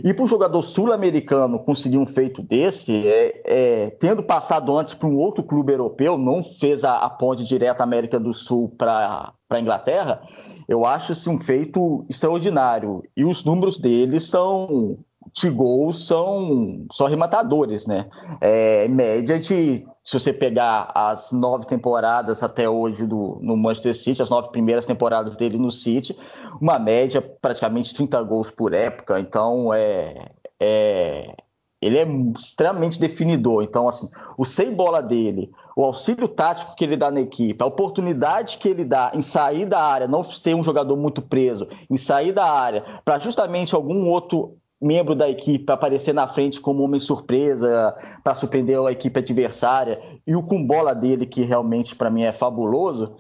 E 0.04 0.12
para 0.12 0.22
um 0.22 0.28
jogador 0.28 0.62
sul-americano 0.62 1.58
conseguir 1.58 1.96
um 1.96 2.04
feito 2.04 2.42
desse, 2.42 3.08
é, 3.08 3.42
é, 3.44 3.90
tendo 3.98 4.22
passado 4.22 4.76
antes 4.76 4.92
para 4.92 5.08
um 5.08 5.16
outro 5.16 5.42
clube 5.42 5.72
europeu, 5.72 6.18
não 6.18 6.44
fez 6.44 6.84
a, 6.84 6.98
a 6.98 7.08
ponte 7.08 7.42
direta 7.42 7.82
América 7.82 8.20
do 8.20 8.34
Sul 8.34 8.68
para 8.76 9.32
a 9.48 9.60
Inglaterra, 9.60 10.20
eu 10.68 10.84
acho 10.84 11.12
assim, 11.12 11.30
um 11.30 11.40
feito 11.40 12.04
extraordinário. 12.06 13.02
E 13.16 13.24
os 13.24 13.42
números 13.42 13.78
dele 13.78 14.20
são 14.20 14.98
de 15.36 15.50
gols 15.50 16.06
são, 16.06 16.86
são 16.90 17.06
arrematadores, 17.06 17.86
né? 17.86 18.08
É, 18.40 18.88
média 18.88 19.38
de, 19.38 19.86
se 20.02 20.18
você 20.18 20.32
pegar 20.32 20.90
as 20.94 21.30
nove 21.30 21.66
temporadas 21.66 22.42
até 22.42 22.68
hoje 22.68 23.06
do, 23.06 23.38
no 23.42 23.54
Manchester 23.54 23.94
City, 23.94 24.22
as 24.22 24.30
nove 24.30 24.48
primeiras 24.48 24.86
temporadas 24.86 25.36
dele 25.36 25.58
no 25.58 25.70
City, 25.70 26.16
uma 26.58 26.78
média 26.78 27.20
praticamente 27.20 27.94
30 27.94 28.22
gols 28.22 28.50
por 28.50 28.72
época, 28.72 29.20
então 29.20 29.74
é, 29.74 30.30
é 30.58 31.34
ele 31.82 31.98
é 31.98 32.06
extremamente 32.34 32.98
definidor. 32.98 33.62
Então, 33.62 33.86
assim, 33.86 34.08
o 34.38 34.44
sem 34.46 34.74
bola 34.74 35.02
dele, 35.02 35.52
o 35.76 35.84
auxílio 35.84 36.26
tático 36.26 36.74
que 36.74 36.82
ele 36.82 36.96
dá 36.96 37.10
na 37.10 37.20
equipe, 37.20 37.62
a 37.62 37.66
oportunidade 37.66 38.56
que 38.56 38.68
ele 38.70 38.86
dá 38.86 39.12
em 39.14 39.20
sair 39.20 39.66
da 39.66 39.82
área, 39.82 40.08
não 40.08 40.24
ter 40.24 40.54
um 40.54 40.64
jogador 40.64 40.96
muito 40.96 41.20
preso, 41.20 41.68
em 41.90 41.98
sair 41.98 42.32
da 42.32 42.50
área, 42.50 42.82
para 43.04 43.18
justamente 43.18 43.74
algum 43.74 44.08
outro 44.08 44.56
membro 44.80 45.14
da 45.14 45.28
equipe 45.28 45.70
aparecer 45.72 46.12
na 46.12 46.28
frente 46.28 46.60
como 46.60 46.82
homem 46.82 47.00
surpresa 47.00 47.96
para 48.22 48.34
surpreender 48.34 48.78
a 48.78 48.92
equipe 48.92 49.18
adversária 49.18 50.00
e 50.26 50.36
o 50.36 50.42
com 50.42 50.64
bola 50.64 50.94
dele 50.94 51.26
que 51.26 51.42
realmente 51.42 51.96
para 51.96 52.10
mim 52.10 52.22
é 52.22 52.32
fabuloso 52.32 53.16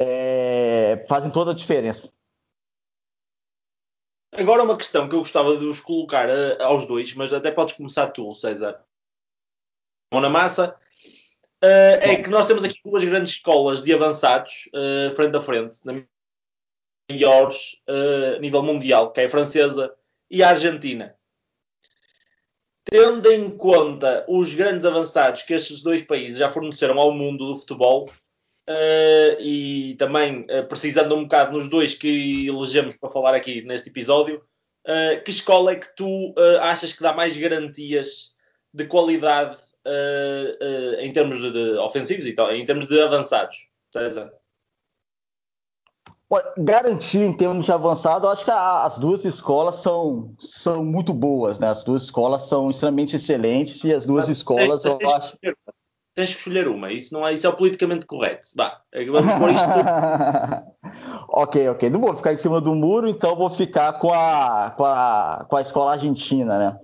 é, 0.00 1.04
fazem 1.08 1.30
toda 1.30 1.52
a 1.52 1.54
diferença. 1.54 2.12
Agora 4.34 4.62
uma 4.62 4.76
questão 4.78 5.08
que 5.08 5.14
eu 5.14 5.20
gostava 5.20 5.56
de 5.56 5.66
vos 5.66 5.80
colocar 5.80 6.28
uh, 6.28 6.62
aos 6.62 6.86
dois, 6.86 7.14
mas 7.14 7.32
até 7.34 7.50
podes 7.50 7.74
começar 7.74 8.06
tu, 8.08 8.32
César. 8.32 8.82
Mão 10.10 10.22
na 10.22 10.30
massa. 10.30 10.74
Uh, 11.62 12.00
é 12.00 12.16
que 12.16 12.30
nós 12.30 12.46
temos 12.46 12.64
aqui 12.64 12.78
duas 12.82 13.04
grandes 13.04 13.32
escolas 13.32 13.84
de 13.84 13.92
avançados 13.92 14.70
uh, 14.74 15.14
frente 15.14 15.36
a 15.36 15.40
frente, 15.40 15.78
na 15.84 16.02
melhores 17.10 17.76
a 17.86 18.38
nível 18.38 18.62
mundial, 18.62 19.12
que 19.12 19.20
é 19.20 19.26
a 19.26 19.30
francesa 19.30 19.94
e 20.32 20.42
a 20.42 20.48
argentina. 20.48 21.14
Tendo 22.84 23.30
em 23.30 23.50
conta 23.50 24.24
os 24.26 24.54
grandes 24.54 24.84
avançados 24.84 25.42
que 25.42 25.52
estes 25.52 25.82
dois 25.82 26.02
países 26.02 26.38
já 26.38 26.50
forneceram 26.50 26.98
ao 26.98 27.12
mundo 27.12 27.46
do 27.46 27.56
futebol, 27.56 28.10
Uh, 28.68 29.34
e 29.40 29.96
também 29.96 30.42
uh, 30.42 30.64
precisando 30.68 31.16
um 31.16 31.24
bocado 31.24 31.50
nos 31.50 31.68
dois 31.68 31.94
que 31.94 32.46
elegemos 32.46 32.96
para 32.96 33.10
falar 33.10 33.34
aqui 33.34 33.62
neste 33.62 33.90
episódio, 33.90 34.40
uh, 34.86 35.22
que 35.24 35.32
escola 35.32 35.72
é 35.72 35.76
que 35.76 35.92
tu 35.96 36.32
achas 36.60 36.92
que 36.92 37.02
dá 37.02 37.12
mais 37.12 37.36
garantias 37.36 38.30
de 38.72 38.86
qualidade 38.86 39.60
em 41.00 41.12
termos 41.12 41.40
de, 41.40 41.50
de, 41.50 41.70
ofensivos 41.78 42.24
e 42.24 42.34
em 42.52 42.64
termos 42.64 42.86
de 42.86 43.00
avançados? 43.00 43.56
César? 43.92 44.32
Garantia 46.56 47.26
em 47.26 47.32
termos 47.36 47.66
de 47.66 47.72
avançado, 47.72 48.26
eu 48.26 48.30
acho 48.30 48.44
que 48.44 48.50
as 48.50 48.98
duas 48.98 49.24
escolas 49.24 49.76
são, 49.76 50.34
são 50.38 50.84
muito 50.84 51.12
boas, 51.12 51.58
né? 51.58 51.68
As 51.68 51.84
duas 51.84 52.04
escolas 52.04 52.44
são 52.44 52.70
extremamente 52.70 53.16
excelentes 53.16 53.84
e 53.84 53.92
as 53.92 54.06
duas 54.06 54.28
Mas, 54.28 54.38
escolas 54.38 54.84
eu 54.84 54.98
acho 55.10 55.36
tens 56.14 56.32
que 56.32 56.38
escolher 56.38 56.68
uma. 56.68 56.92
Isso 56.92 57.14
não 57.14 57.26
é, 57.26 57.34
isso 57.34 57.46
é 57.46 57.52
politicamente 57.52 58.06
correto. 58.06 58.48
Vá, 58.54 58.80
vamos 59.10 59.34
pôr 59.34 59.50
isto. 59.50 59.66
ok, 61.32 61.68
ok. 61.70 61.90
Não 61.90 62.00
vou 62.00 62.14
ficar 62.14 62.32
em 62.32 62.36
cima 62.36 62.60
do 62.60 62.74
muro, 62.74 63.08
então 63.08 63.34
vou 63.34 63.50
ficar 63.50 63.94
com 63.94 64.12
a, 64.12 64.72
com 64.76 64.84
a, 64.84 65.46
com 65.48 65.56
a 65.56 65.60
escola 65.60 65.92
argentina, 65.92 66.58
né? 66.58 66.78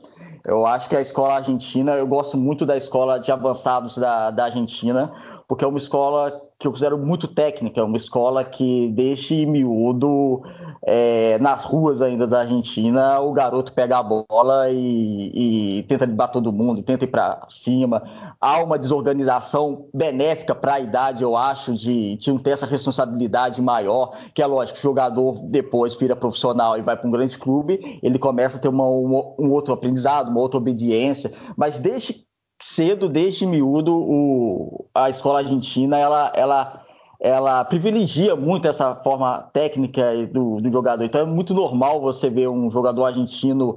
Eu 0.44 0.64
acho 0.64 0.88
que 0.88 0.96
a 0.96 1.00
escola 1.00 1.34
argentina, 1.34 1.92
eu 1.92 2.06
gosto 2.06 2.38
muito 2.38 2.64
da 2.64 2.76
escola 2.76 3.20
de 3.20 3.30
avançados 3.30 3.98
da, 3.98 4.30
da 4.30 4.44
Argentina, 4.44 5.12
porque 5.46 5.64
é 5.64 5.68
uma 5.68 5.78
escola 5.78 6.48
que 6.58 6.66
eu 6.66 6.72
considero 6.72 6.98
muito 6.98 7.28
técnica, 7.28 7.84
uma 7.84 7.96
escola 7.96 8.44
que 8.44 8.88
desde 8.88 9.46
miúdo, 9.46 10.42
é, 10.82 11.38
nas 11.38 11.62
ruas 11.64 12.02
ainda 12.02 12.26
da 12.26 12.40
Argentina, 12.40 13.20
o 13.20 13.32
garoto 13.32 13.72
pega 13.72 13.98
a 13.98 14.02
bola 14.02 14.68
e, 14.68 15.78
e 15.78 15.82
tenta 15.84 16.04
libar 16.04 16.28
todo 16.28 16.52
mundo, 16.52 16.82
tenta 16.82 17.04
ir 17.04 17.08
para 17.08 17.46
cima. 17.48 18.02
Há 18.40 18.60
uma 18.62 18.76
desorganização 18.76 19.86
benéfica 19.94 20.52
para 20.52 20.74
a 20.74 20.80
idade, 20.80 21.22
eu 21.22 21.36
acho, 21.36 21.74
de, 21.74 22.16
de 22.16 22.42
ter 22.42 22.50
essa 22.50 22.66
responsabilidade 22.66 23.62
maior, 23.62 24.16
que 24.38 24.42
é 24.42 24.46
lógico, 24.46 24.78
o 24.78 24.82
jogador 24.82 25.40
depois 25.46 25.96
vira 25.96 26.14
profissional 26.14 26.78
e 26.78 26.80
vai 26.80 26.96
para 26.96 27.08
um 27.08 27.10
grande 27.10 27.36
clube, 27.36 27.98
ele 28.00 28.20
começa 28.20 28.56
a 28.56 28.60
ter 28.60 28.68
uma, 28.68 28.88
um, 28.88 29.50
outro 29.50 29.74
aprendizado, 29.74 30.28
uma 30.28 30.38
outra 30.38 30.58
obediência, 30.58 31.32
mas 31.56 31.80
desde 31.80 32.24
cedo, 32.62 33.08
desde 33.08 33.44
miúdo, 33.44 33.96
o, 33.96 34.86
a 34.94 35.10
escola 35.10 35.40
argentina 35.40 35.98
ela, 35.98 36.30
ela, 36.36 36.84
ela 37.18 37.64
privilegia 37.64 38.36
muito 38.36 38.68
essa 38.68 38.94
forma 38.94 39.50
técnica 39.52 40.14
do, 40.28 40.60
do 40.60 40.70
jogador. 40.70 41.02
Então 41.02 41.22
é 41.22 41.26
muito 41.26 41.52
normal 41.52 42.00
você 42.00 42.30
ver 42.30 42.48
um 42.48 42.70
jogador 42.70 43.06
argentino. 43.06 43.74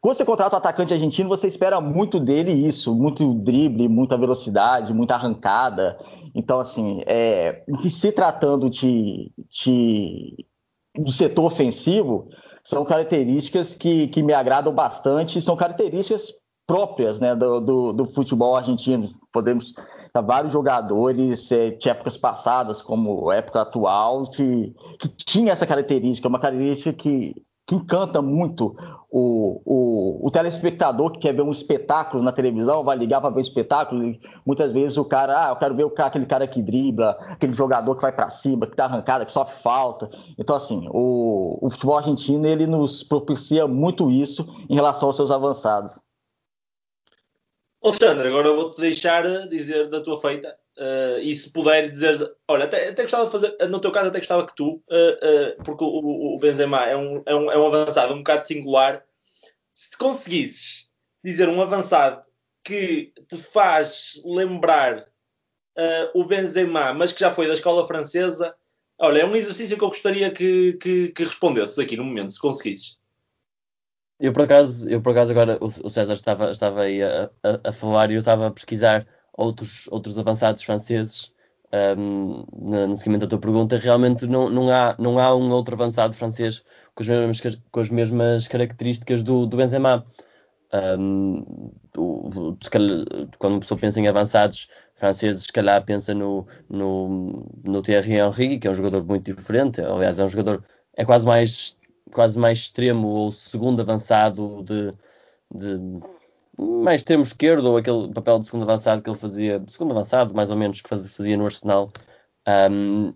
Quando 0.00 0.16
você 0.16 0.24
contrata 0.24 0.56
um 0.56 0.58
atacante 0.58 0.94
argentino, 0.94 1.28
você 1.28 1.46
espera 1.46 1.78
muito 1.78 2.18
dele 2.18 2.52
isso, 2.52 2.94
muito 2.94 3.34
drible, 3.34 3.86
muita 3.86 4.16
velocidade, 4.16 4.94
muita 4.94 5.14
arrancada. 5.14 5.98
Então, 6.34 6.58
assim, 6.58 7.02
é, 7.06 7.62
se 7.90 8.10
tratando 8.10 8.70
de, 8.70 9.30
de, 9.50 10.46
do 10.96 11.12
setor 11.12 11.44
ofensivo, 11.44 12.30
são 12.64 12.82
características 12.84 13.74
que, 13.74 14.08
que 14.08 14.22
me 14.22 14.32
agradam 14.32 14.72
bastante, 14.72 15.42
são 15.42 15.54
características 15.54 16.32
próprias 16.66 17.18
né, 17.20 17.34
do, 17.34 17.60
do, 17.60 17.92
do, 17.92 18.06
futebol 18.06 18.56
argentino. 18.56 19.08
Podemos 19.32 19.72
ter 19.72 20.22
vários 20.22 20.52
jogadores 20.52 21.50
é, 21.52 21.70
de 21.72 21.90
épocas 21.90 22.16
passadas, 22.16 22.80
como 22.80 23.30
época 23.32 23.60
atual, 23.60 24.30
que, 24.30 24.72
que 24.98 25.08
tinha 25.08 25.52
essa 25.52 25.66
característica, 25.66 26.28
uma 26.28 26.38
característica 26.38 26.92
que, 26.92 27.34
que 27.66 27.74
encanta 27.74 28.20
muito 28.20 28.74
o, 29.10 29.62
o, 29.64 30.26
o, 30.26 30.30
telespectador 30.30 31.12
que 31.12 31.18
quer 31.18 31.34
ver 31.34 31.42
um 31.42 31.50
espetáculo 31.50 32.22
na 32.22 32.32
televisão, 32.32 32.84
vai 32.84 32.96
ligar 32.96 33.20
para 33.20 33.30
ver 33.30 33.38
o 33.38 33.40
espetáculo. 33.40 34.04
E 34.04 34.20
muitas 34.46 34.72
vezes 34.72 34.96
o 34.96 35.04
cara, 35.04 35.46
ah, 35.46 35.50
eu 35.50 35.56
quero 35.56 35.74
ver 35.74 35.84
o 35.84 35.90
cara, 35.90 36.08
aquele 36.08 36.26
cara 36.26 36.46
que 36.46 36.62
dribla, 36.62 37.16
aquele 37.20 37.52
jogador 37.52 37.94
que 37.96 38.02
vai 38.02 38.12
para 38.12 38.30
cima, 38.30 38.66
que 38.66 38.76
dá 38.76 38.84
arrancada, 38.84 39.24
que 39.24 39.32
sofre 39.32 39.60
falta. 39.62 40.10
Então, 40.38 40.54
assim, 40.56 40.88
o, 40.90 41.58
o 41.60 41.70
futebol 41.70 41.98
argentino 41.98 42.46
ele 42.46 42.66
nos 42.66 43.02
propicia 43.02 43.66
muito 43.66 44.10
isso 44.10 44.46
em 44.68 44.74
relação 44.74 45.08
aos 45.08 45.16
seus 45.16 45.30
avançados. 45.30 46.00
Alexandre, 47.82 48.28
agora 48.28 48.52
vou-te 48.52 48.80
deixar 48.80 49.24
eh, 49.24 49.46
dizer 49.46 49.88
da 49.88 50.02
tua 50.02 50.20
feita. 50.20 50.59
Uh, 50.80 51.20
e 51.20 51.36
se 51.36 51.52
puder 51.52 51.90
dizer, 51.90 52.16
olha, 52.48 52.64
até, 52.64 52.88
até, 52.88 53.02
gostava 53.02 53.26
de 53.26 53.32
fazer, 53.32 53.68
no 53.68 53.82
teu 53.82 53.92
caso, 53.92 54.08
até 54.08 54.18
gostava 54.18 54.46
que 54.46 54.56
tu, 54.56 54.76
uh, 54.76 54.80
uh, 54.80 55.62
porque 55.62 55.84
o, 55.84 56.34
o, 56.34 56.38
Benzema 56.38 56.86
é 56.86 56.96
um, 56.96 57.22
é, 57.26 57.34
um, 57.34 57.52
é 57.52 57.58
um 57.58 57.66
avançado 57.66 58.14
um 58.14 58.18
bocado 58.18 58.46
singular. 58.46 59.04
Se 59.74 59.94
conseguisses 59.98 60.88
dizer 61.22 61.50
um 61.50 61.60
avançado 61.60 62.26
que 62.64 63.12
te 63.28 63.36
faz 63.36 64.22
lembrar 64.24 65.06
o 66.12 66.24
Benzema, 66.24 66.92
mas 66.92 67.10
que 67.10 67.20
já 67.20 67.32
foi 67.32 67.46
da 67.46 67.54
escola 67.54 67.86
francesa, 67.86 68.54
olha, 68.98 69.20
é 69.20 69.24
um 69.24 69.34
exercício 69.34 69.78
que 69.78 69.84
eu 69.84 69.88
gostaria 69.88 70.30
que, 70.30 70.74
que, 70.74 71.08
que 71.08 71.24
respondesses 71.24 71.78
aqui 71.78 71.96
no 71.96 72.04
momento, 72.04 72.32
se 72.32 72.38
conseguisses. 72.38 72.98
Eu 74.18 74.30
por 74.32 74.42
acaso, 74.42 74.90
eu 74.90 75.00
por 75.00 75.12
acaso 75.12 75.30
agora 75.30 75.58
o 75.60 75.88
César 75.88 76.12
estava, 76.12 76.50
estava 76.50 76.82
aí 76.82 77.02
a, 77.02 77.30
a, 77.42 77.68
a 77.70 77.72
falar 77.72 78.10
e 78.10 78.14
eu 78.14 78.20
estava 78.20 78.48
a 78.48 78.50
pesquisar 78.50 79.06
outros, 79.44 79.88
outros 79.90 80.18
avançados 80.18 80.62
franceses 80.62 81.32
um, 81.96 82.44
no, 82.52 82.96
seguimento 82.96 83.26
da 83.26 83.30
tua 83.30 83.38
pergunta. 83.38 83.78
Realmente 83.78 84.26
não, 84.26 84.48
não, 84.50 84.70
há, 84.70 84.94
não 84.98 85.18
há 85.18 85.34
um 85.34 85.50
outro 85.50 85.74
avançado 85.74 86.14
francês 86.14 86.64
com 86.94 87.02
as 87.02 87.08
mesmas, 87.08 87.58
com 87.70 87.80
as 87.80 87.90
mesmas 87.90 88.48
características 88.48 89.22
do, 89.22 89.46
do 89.46 89.56
Benzema. 89.56 90.04
Um, 90.72 91.72
quando 93.38 93.54
uma 93.54 93.60
pessoa 93.60 93.80
pensa 93.80 93.98
em 93.98 94.06
avançados 94.06 94.68
franceses, 94.94 95.44
se 95.44 95.52
calhar 95.52 95.84
pensa 95.84 96.14
no, 96.14 96.46
no, 96.68 97.44
no 97.64 97.82
Thierry 97.82 98.14
Henry, 98.14 98.58
que 98.58 98.68
é 98.68 98.70
um 98.70 98.74
jogador 98.74 99.04
muito 99.04 99.34
diferente. 99.34 99.80
Aliás, 99.80 100.20
é 100.20 100.24
um 100.24 100.28
jogador, 100.28 100.62
é 100.96 101.04
quase 101.04 101.26
mais 101.26 101.76
quase 102.12 102.38
mais 102.38 102.58
extremo 102.58 103.06
ou 103.08 103.32
segundo 103.32 103.80
avançado 103.80 104.62
de, 104.64 104.92
de 105.54 105.78
mais 106.60 107.00
extremo 107.02 107.22
esquerdo 107.22 107.66
ou 107.66 107.76
aquele 107.76 108.12
papel 108.12 108.38
de 108.40 108.46
segundo 108.46 108.62
avançado 108.64 109.02
que 109.02 109.10
ele 109.10 109.18
fazia, 109.18 109.62
segundo 109.68 109.92
avançado 109.92 110.34
mais 110.34 110.50
ou 110.50 110.56
menos 110.56 110.80
que 110.80 110.88
fazia 110.88 111.36
no 111.36 111.46
Arsenal. 111.46 111.90
Um, 112.70 113.14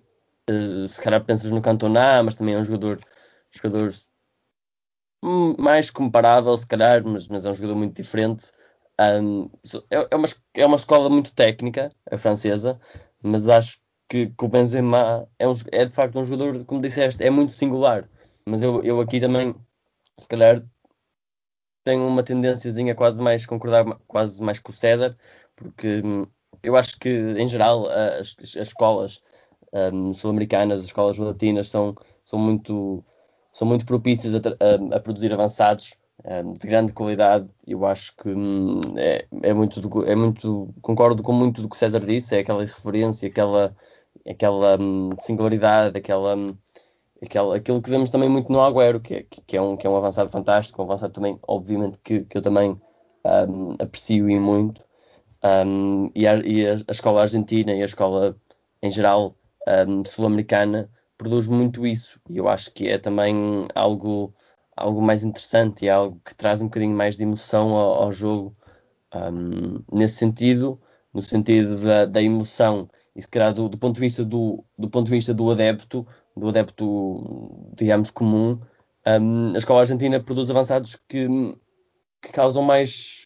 eh, 0.49 0.89
se 0.89 1.01
calhar 1.03 1.25
pensas 1.25 1.51
no 1.51 1.63
Cantona, 1.63 2.23
mas 2.23 2.37
também 2.37 2.55
é 2.55 2.59
um 2.59 2.65
jogador, 2.65 3.01
jogador 3.51 3.93
mais 5.59 5.91
comparável, 5.91 6.57
se 6.57 6.67
calhar, 6.67 7.03
mas, 7.05 7.29
mas 7.29 7.45
é 7.47 7.51
um 7.51 7.55
jogador 7.55 7.77
muito 7.77 7.97
diferente. 7.97 8.51
Um, 9.01 9.51
é, 9.91 10.09
é, 10.11 10.17
uma, 10.17 10.29
é 10.55 10.67
uma 10.67 10.77
escola 10.77 11.09
muito 11.11 11.35
técnica, 11.35 11.91
a 12.11 12.19
francesa, 12.19 12.79
mas 13.23 13.49
acho 13.49 13.81
que, 14.09 14.27
que 14.29 14.45
o 14.45 14.49
Benzema 14.49 15.29
é, 15.39 15.49
um, 15.49 15.55
é 15.73 15.85
de 15.87 15.93
facto 15.93 16.19
um 16.19 16.27
jogador, 16.27 16.65
como 16.65 16.81
disseste, 16.81 17.25
é 17.25 17.31
muito 17.31 17.55
singular 17.55 18.09
mas 18.47 18.63
eu, 18.63 18.83
eu 18.83 19.01
aqui 19.01 19.21
também, 19.21 19.55
se 20.19 20.29
calhar, 20.29 20.63
tenho 21.85 22.07
uma 22.07 22.23
tendênciazinha 22.23 22.95
quase 22.95 23.21
mais 23.21 23.47
concordar 23.47 23.85
quase 24.09 24.43
mais 24.43 24.59
com 24.59 24.73
o 24.73 24.75
César, 24.75 25.15
porque 25.57 26.03
hum, 26.05 26.27
eu 26.63 26.77
acho 26.77 26.99
que, 26.99 27.09
em 27.09 27.47
geral, 27.47 27.87
as, 27.89 28.35
as 28.41 28.55
escolas 28.69 29.23
um, 29.93 30.15
sul-americanas, 30.15 30.81
as 30.81 30.87
escolas 30.87 31.19
latinas, 31.19 31.69
são, 31.69 31.95
são, 32.25 32.39
muito, 32.39 33.05
são 33.53 33.67
muito 33.67 33.85
propícias 33.85 34.35
a, 34.35 34.39
a, 34.39 34.97
a 34.97 35.01
produzir 35.01 35.33
avançados 35.33 35.95
um, 36.25 36.55
de 36.55 36.67
grande 36.67 36.93
qualidade. 36.93 37.49
Eu 37.67 37.85
acho 37.85 38.17
que 38.17 38.29
um, 38.29 38.81
é, 38.97 39.27
é, 39.43 39.53
muito 39.53 39.81
é 40.05 40.15
muito, 40.15 40.73
concordo 40.81 41.23
com 41.23 41.33
muito 41.33 41.61
do 41.63 41.69
que 41.69 41.77
o 41.77 41.79
César 41.79 42.01
disse, 42.01 42.37
é 42.37 42.41
aquela 42.41 42.63
referência, 42.63 43.29
aquela, 43.29 43.77
aquela 44.29 44.81
hum, 44.81 45.11
singularidade, 45.21 45.99
aquela 45.99 46.37
hum, 46.37 46.57
aquele, 47.23 47.57
aquilo 47.57 47.83
que 47.83 47.91
vemos 47.91 48.11
também 48.11 48.29
muito 48.29 48.51
no 48.53 48.61
Agüero, 48.61 49.01
que 49.01 49.15
é, 49.15 49.27
que, 49.47 49.57
é 49.57 49.63
um, 49.63 49.77
que 49.77 49.87
é 49.87 49.91
um 49.91 49.97
avançado 49.97 50.31
fantástico, 50.31 50.81
um 50.83 50.85
avançado 50.85 51.13
também, 51.13 51.39
obviamente, 51.47 51.99
que, 52.03 52.25
que 52.25 52.39
eu 52.39 52.43
também 52.43 52.81
um, 53.25 53.75
aprecio 53.79 54.29
e 54.29 54.39
muito. 54.39 54.85
Um, 55.43 56.11
e, 56.15 56.27
a, 56.27 56.37
e 56.37 56.67
a, 56.67 56.75
escola 56.91 57.23
argentina 57.23 57.73
e 57.73 57.83
a 57.83 57.85
escola 57.85 58.37
em 58.83 58.91
geral 58.91 59.37
um, 59.89 60.05
sul-americana 60.05 60.91
produz 61.19 61.49
muito 61.49 61.87
isso. 61.87 62.21
E 62.29 62.39
eu 62.39 62.49
acho 62.49 62.73
que 62.73 62.89
é 62.89 62.99
também 62.99 63.67
algo, 63.75 64.33
algo 64.77 65.03
mais 65.03 65.23
interessante 65.23 65.85
e 65.85 65.91
algo 65.91 66.21
que 66.25 66.35
traz 66.35 66.61
um 66.61 66.67
bocadinho 66.67 66.97
mais 66.97 67.17
de 67.17 67.23
emoção 67.23 67.71
ao, 67.77 68.05
ao 68.05 68.13
jogo. 68.13 68.53
Um, 69.15 69.83
nesse 69.93 70.17
sentido, 70.17 70.81
no 71.13 71.23
sentido 71.23 71.81
da, 71.81 72.05
da 72.05 72.21
emoção 72.23 72.89
e 73.15 73.23
se 73.23 73.29
calhar 73.29 73.55
do, 73.55 73.69
do, 73.69 73.79
ponto 73.79 73.95
de 73.95 74.01
vista 74.01 74.25
do, 74.25 74.65
do 74.77 74.91
ponto 74.91 75.07
de 75.07 75.13
vista 75.13 75.33
do 75.33 75.51
adepto, 75.51 76.07
do 76.37 76.49
adepto, 76.49 77.73
digamos, 77.77 78.11
comum, 78.11 78.59
um, 79.07 79.55
a 79.55 79.59
escola 79.59 79.81
argentina 79.81 80.21
produz 80.21 80.51
avançados 80.51 80.97
que, 81.09 81.29
que 82.23 82.33
causam 82.33 82.63
mais 82.63 83.25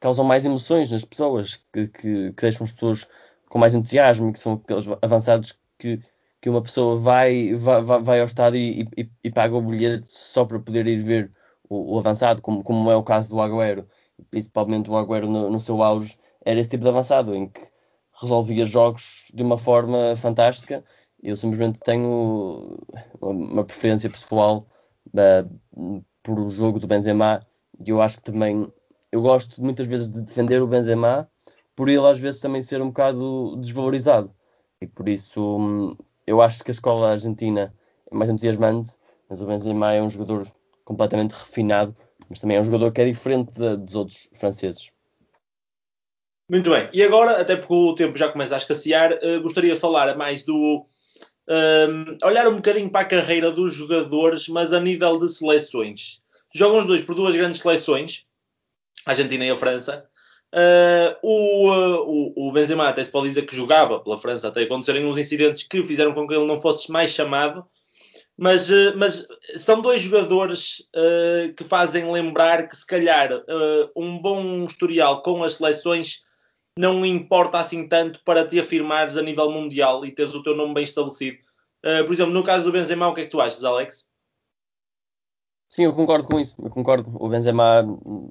causam 0.00 0.24
mais 0.24 0.44
emoções 0.44 0.90
nas 0.90 1.04
pessoas, 1.04 1.56
que, 1.72 1.88
que, 1.88 2.32
que 2.32 2.42
deixam 2.42 2.66
as 2.66 2.72
pessoas 2.72 3.08
com 3.48 3.58
mais 3.58 3.72
entusiasmo, 3.74 4.32
que 4.32 4.38
são 4.38 4.54
aqueles 4.54 4.84
avançados 5.00 5.58
que, 5.78 5.98
que 6.42 6.50
uma 6.50 6.60
pessoa 6.60 6.98
vai, 6.98 7.54
vai, 7.54 7.80
vai 7.82 8.20
ao 8.20 8.26
estádio 8.26 8.58
e, 8.60 8.82
e, 8.98 9.10
e, 9.24 9.30
paga 9.30 9.56
o 9.56 9.62
bilhete 9.62 10.06
só 10.06 10.44
para 10.44 10.58
poder 10.60 10.86
ir 10.86 10.98
ver 10.98 11.32
o, 11.70 11.94
o, 11.94 11.98
avançado, 11.98 12.42
como, 12.42 12.62
como 12.62 12.90
é 12.90 12.96
o 12.96 13.02
caso 13.02 13.30
do 13.30 13.40
Agüero, 13.40 13.88
principalmente 14.30 14.90
o 14.90 14.96
Agüero 14.96 15.26
no, 15.30 15.50
no 15.50 15.60
seu 15.60 15.82
auge, 15.82 16.18
era 16.44 16.60
esse 16.60 16.68
tipo 16.68 16.84
de 16.84 16.90
avançado, 16.90 17.34
em 17.34 17.48
que 17.48 17.62
resolvia 18.20 18.66
jogos 18.66 19.24
de 19.32 19.42
uma 19.42 19.56
forma 19.56 20.14
fantástica. 20.16 20.84
Eu 21.24 21.36
simplesmente 21.36 21.80
tenho 21.80 22.76
uma 23.18 23.64
preferência 23.64 24.10
pessoal 24.10 24.66
por 26.22 26.38
o 26.38 26.50
jogo 26.50 26.78
do 26.78 26.86
Benzema 26.86 27.40
e 27.78 27.88
eu 27.88 28.02
acho 28.02 28.18
que 28.18 28.24
também 28.24 28.70
eu 29.10 29.22
gosto 29.22 29.62
muitas 29.62 29.86
vezes 29.86 30.10
de 30.10 30.20
defender 30.20 30.60
o 30.60 30.66
Benzema 30.66 31.26
por 31.74 31.88
ele 31.88 32.06
às 32.06 32.18
vezes 32.18 32.42
também 32.42 32.60
ser 32.60 32.82
um 32.82 32.88
bocado 32.88 33.56
desvalorizado 33.56 34.34
e 34.82 34.86
por 34.86 35.08
isso 35.08 35.58
hum, 35.58 35.96
eu 36.26 36.42
acho 36.42 36.62
que 36.62 36.70
a 36.70 36.74
escola 36.74 37.12
argentina 37.12 37.74
é 38.10 38.14
mais 38.14 38.28
entusiasmante 38.28 38.92
mas 39.28 39.40
o 39.40 39.46
Benzema 39.46 39.94
é 39.94 40.02
um 40.02 40.10
jogador 40.10 40.46
completamente 40.84 41.32
refinado 41.32 41.96
mas 42.28 42.38
também 42.38 42.58
é 42.58 42.60
um 42.60 42.64
jogador 42.64 42.92
que 42.92 43.00
é 43.00 43.06
diferente 43.06 43.52
de, 43.54 43.76
dos 43.78 43.94
outros 43.94 44.28
franceses 44.34 44.90
muito 46.48 46.70
bem, 46.70 46.90
e 46.92 47.02
agora, 47.02 47.40
até 47.40 47.56
porque 47.56 47.72
o 47.72 47.94
tempo 47.94 48.18
já 48.18 48.28
começa 48.28 48.54
a 48.54 48.58
escassear, 48.58 49.14
uh, 49.14 49.40
gostaria 49.40 49.74
de 49.74 49.80
falar 49.80 50.14
mais 50.14 50.44
do. 50.44 50.84
Uh, 51.46 52.16
olhar 52.26 52.48
um 52.48 52.56
bocadinho 52.56 52.88
para 52.88 53.02
a 53.02 53.08
carreira 53.08 53.50
dos 53.50 53.74
jogadores, 53.74 54.48
mas 54.48 54.72
a 54.72 54.80
nível 54.80 55.18
de 55.18 55.30
seleções. 55.30 56.22
Jogam 56.54 56.78
os 56.78 56.86
dois 56.86 57.02
por 57.02 57.14
duas 57.14 57.36
grandes 57.36 57.60
seleções, 57.60 58.24
a 59.04 59.10
Argentina 59.10 59.44
e 59.44 59.50
a 59.50 59.56
França. 59.56 60.06
Uh, 60.54 61.18
o, 61.22 62.48
o, 62.48 62.52
Benzema 62.52 62.88
até 62.88 63.02
se 63.02 63.10
pode 63.10 63.28
dizer 63.28 63.42
que 63.42 63.56
jogava 63.56 63.98
pela 64.00 64.18
França 64.18 64.48
até 64.48 64.62
acontecerem 64.62 65.04
uns 65.04 65.18
incidentes 65.18 65.64
que 65.64 65.82
fizeram 65.82 66.14
com 66.14 66.26
que 66.26 66.34
ele 66.34 66.46
não 66.46 66.60
fosse 66.60 66.90
mais 66.90 67.10
chamado. 67.10 67.66
Mas, 68.36 68.68
mas 68.96 69.28
são 69.56 69.80
dois 69.80 70.02
jogadores 70.02 70.90
que 71.56 71.62
fazem 71.62 72.10
lembrar 72.10 72.68
que, 72.68 72.76
se 72.76 72.84
calhar, 72.84 73.30
um 73.94 74.18
bom 74.18 74.64
historial 74.64 75.22
com 75.22 75.44
as 75.44 75.54
seleções 75.54 76.24
não 76.76 77.06
importa 77.06 77.58
assim 77.58 77.86
tanto 77.86 78.20
para 78.24 78.46
te 78.46 78.58
afirmares 78.58 79.16
a 79.16 79.22
nível 79.22 79.50
mundial 79.50 80.04
e 80.04 80.10
teres 80.10 80.34
o 80.34 80.42
teu 80.42 80.56
nome 80.56 80.74
bem 80.74 80.84
estabelecido. 80.84 81.38
Uh, 81.84 82.04
por 82.04 82.14
exemplo, 82.14 82.32
no 82.32 82.42
caso 82.42 82.64
do 82.64 82.72
Benzema, 82.72 83.08
o 83.08 83.14
que 83.14 83.22
é 83.22 83.24
que 83.24 83.30
tu 83.30 83.40
achas, 83.40 83.62
Alex? 83.62 84.06
Sim, 85.68 85.84
eu 85.84 85.92
concordo 85.92 86.26
com 86.26 86.40
isso. 86.40 86.56
Eu 86.62 86.70
concordo. 86.70 87.10
O 87.18 87.28
Benzema 87.28 87.84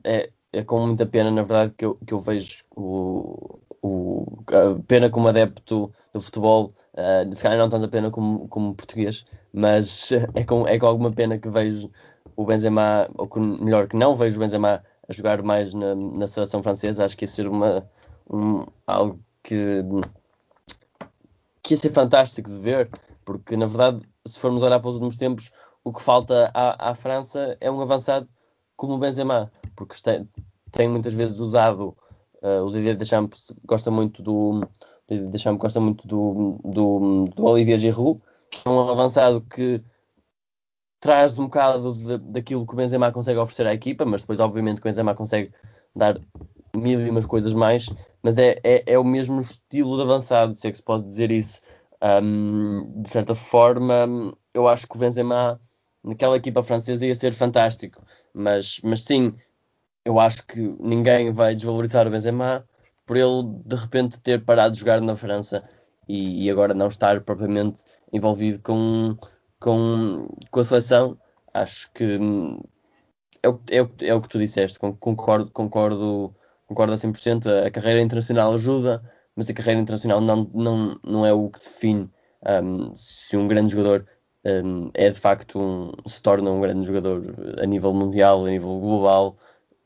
é, 0.04 0.32
é 0.52 0.64
com 0.64 0.88
muita 0.88 1.06
pena, 1.06 1.30
na 1.30 1.44
verdade, 1.44 1.74
que 1.78 1.86
eu, 1.86 1.96
que 1.96 2.14
eu 2.14 2.20
vejo 2.20 2.64
o, 2.76 3.60
o, 3.82 4.44
a 4.48 4.82
pena 4.88 5.10
como 5.10 5.28
adepto 5.28 5.94
do 6.12 6.22
futebol. 6.22 6.74
Uh, 6.94 7.34
se 7.34 7.44
calhar 7.44 7.58
não 7.58 7.70
tanto 7.70 7.86
a 7.86 7.90
pena 7.90 8.12
como, 8.12 8.48
como 8.48 8.76
português, 8.76 9.26
mas 9.52 10.12
é 10.36 10.44
com, 10.44 10.68
é 10.68 10.78
com 10.78 10.86
alguma 10.86 11.12
pena 11.12 11.38
que 11.38 11.50
vejo 11.50 11.90
o 12.36 12.46
Benzema, 12.46 13.08
ou 13.18 13.28
que, 13.28 13.40
melhor, 13.40 13.88
que 13.88 13.96
não 13.96 14.16
vejo 14.16 14.38
o 14.38 14.40
Benzema 14.40 14.84
a 15.08 15.14
jogar 15.14 15.42
mais 15.44 15.74
na, 15.74 15.96
na 15.96 16.28
seleção 16.28 16.64
francesa. 16.64 17.06
Acho 17.06 17.18
que 17.18 17.24
ia 17.24 17.28
ser 17.28 17.48
uma, 17.48 17.84
um, 18.34 18.66
algo 18.88 19.20
que, 19.44 19.84
que 21.62 21.74
ia 21.74 21.78
ser 21.78 21.92
fantástico 21.92 22.50
de 22.50 22.58
ver, 22.58 22.90
porque 23.24 23.56
na 23.56 23.68
verdade, 23.68 24.02
se 24.26 24.40
formos 24.40 24.64
olhar 24.64 24.80
para 24.80 24.90
os 24.90 24.96
últimos 24.96 25.16
tempos, 25.16 25.52
o 25.84 25.94
que 25.94 26.02
falta 26.02 26.50
à, 26.54 26.90
à 26.90 26.96
França 26.96 27.56
é 27.62 27.70
um 27.70 27.80
avançado 27.80 28.28
como 28.76 28.94
o 28.94 28.98
Benzema, 28.98 29.52
porque 29.76 29.96
tem, 30.02 30.28
tem 30.72 30.90
muitas 30.90 31.14
vezes 31.14 31.40
usado 31.40 31.96
uh, 32.42 32.64
o 32.66 32.72
Didier 32.72 32.98
Deschamps 32.98 33.54
gosta 33.66 33.92
muito 33.92 34.24
do 34.24 34.68
Deschamps 35.08 35.62
gosta 35.62 35.80
muito 35.80 36.08
do, 36.08 36.60
do, 36.64 37.26
do 37.36 37.46
Olivier 37.46 37.78
Giroud, 37.78 38.20
que 38.50 38.68
é 38.68 38.72
um 38.72 38.90
avançado 38.90 39.42
que 39.42 39.84
traz 41.00 41.38
um 41.38 41.44
bocado 41.44 41.94
de, 41.94 42.18
daquilo 42.18 42.66
que 42.66 42.74
o 42.74 42.78
Benzema 42.78 43.12
consegue 43.12 43.38
oferecer 43.38 43.68
à 43.68 43.74
equipa, 43.74 44.06
mas 44.06 44.22
depois 44.22 44.40
obviamente 44.40 44.82
que 44.82 44.88
o 44.88 44.90
Benzema 44.90 45.14
consegue 45.14 45.54
dar 45.96 46.20
mil 46.76 47.06
e 47.06 47.10
umas 47.10 47.26
coisas 47.26 47.54
mais, 47.54 47.88
mas 48.24 48.38
é, 48.38 48.56
é, 48.64 48.94
é 48.94 48.98
o 48.98 49.04
mesmo 49.04 49.42
estilo 49.42 49.98
de 49.98 50.04
avançado, 50.04 50.58
se 50.58 50.68
é 50.68 50.72
que 50.72 50.78
se 50.78 50.84
pode 50.84 51.06
dizer 51.06 51.30
isso. 51.30 51.60
Um, 52.02 53.02
de 53.02 53.10
certa 53.10 53.36
forma, 53.36 54.34
eu 54.54 54.68
acho 54.68 54.88
que 54.88 54.96
o 54.96 55.00
Benzema 55.00 55.60
naquela 56.04 56.38
equipa 56.38 56.64
francesa 56.64 57.06
ia 57.06 57.16
ser 57.16 57.34
fantástico, 57.34 58.02
mas, 58.34 58.80
mas 58.84 59.04
sim, 59.04 59.34
eu 60.04 60.20
acho 60.20 60.46
que 60.46 60.60
ninguém 60.80 61.32
vai 61.32 61.56
desvalorizar 61.56 62.08
o 62.08 62.12
Benzema 62.12 62.68
por 63.06 63.18
ele 63.18 63.44
de 63.66 63.76
repente 63.76 64.20
ter 64.20 64.44
parado 64.44 64.74
de 64.74 64.80
jogar 64.80 65.02
na 65.02 65.16
França 65.16 65.64
e, 66.08 66.46
e 66.46 66.50
agora 66.50 66.74
não 66.74 66.88
estar 66.88 67.22
propriamente 67.22 67.84
envolvido 68.12 68.60
com, 68.60 69.18
com, 69.60 70.28
com 70.52 70.60
a 70.60 70.64
seleção. 70.64 71.18
Acho 71.54 71.92
que 71.94 72.18
hum, 72.18 72.62
é 73.42 73.50
o, 73.50 73.60
é, 73.70 73.82
o, 73.82 73.92
é 74.02 74.14
o 74.16 74.22
que 74.22 74.30
tu 74.30 74.40
disseste, 74.40 74.80
concordo, 74.80 75.52
concordo 75.52 76.34
concordo 76.68 76.94
a 76.94 76.98
100%. 76.98 77.66
A 77.66 77.72
carreira 77.72 78.02
internacional 78.02 78.54
ajuda, 78.54 79.02
mas 79.36 79.50
a 79.50 79.54
carreira 79.54 79.82
internacional 79.82 80.22
não, 80.22 80.50
não, 80.54 81.00
não 81.04 81.26
é 81.26 81.34
o 81.34 81.50
que 81.50 81.60
define 81.60 82.10
um, 82.46 82.94
se 82.96 83.38
um 83.38 83.48
grande 83.48 83.72
jogador 83.72 84.06
um, 84.46 84.92
é 84.94 85.10
de 85.10 85.20
facto 85.20 85.60
um, 85.60 85.92
se 86.06 86.22
torna 86.22 86.52
um 86.52 86.62
grande 86.62 86.86
jogador 86.86 87.22
a 87.62 87.66
nível 87.66 87.94
mundial, 87.94 88.46
a 88.46 88.50
nível 88.50 88.80
global 88.80 89.38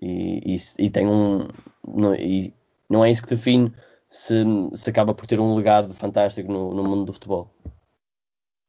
e, 0.02 0.56
e, 0.56 0.86
e 0.86 0.90
tem 0.90 1.08
um 1.08 1.48
não, 1.88 2.16
e 2.16 2.54
não 2.90 3.06
é 3.06 3.12
isso 3.12 3.24
que 3.24 3.30
define 3.30 3.72
se, 4.10 4.44
se 4.74 4.90
acaba 4.90 5.14
por 5.14 5.26
ter 5.26 5.40
um 5.40 5.56
legado 5.56 5.94
fantástico 5.94 6.52
no, 6.52 6.74
no 6.74 6.84
mundo 6.84 7.06
do 7.06 7.14
futebol. 7.14 7.54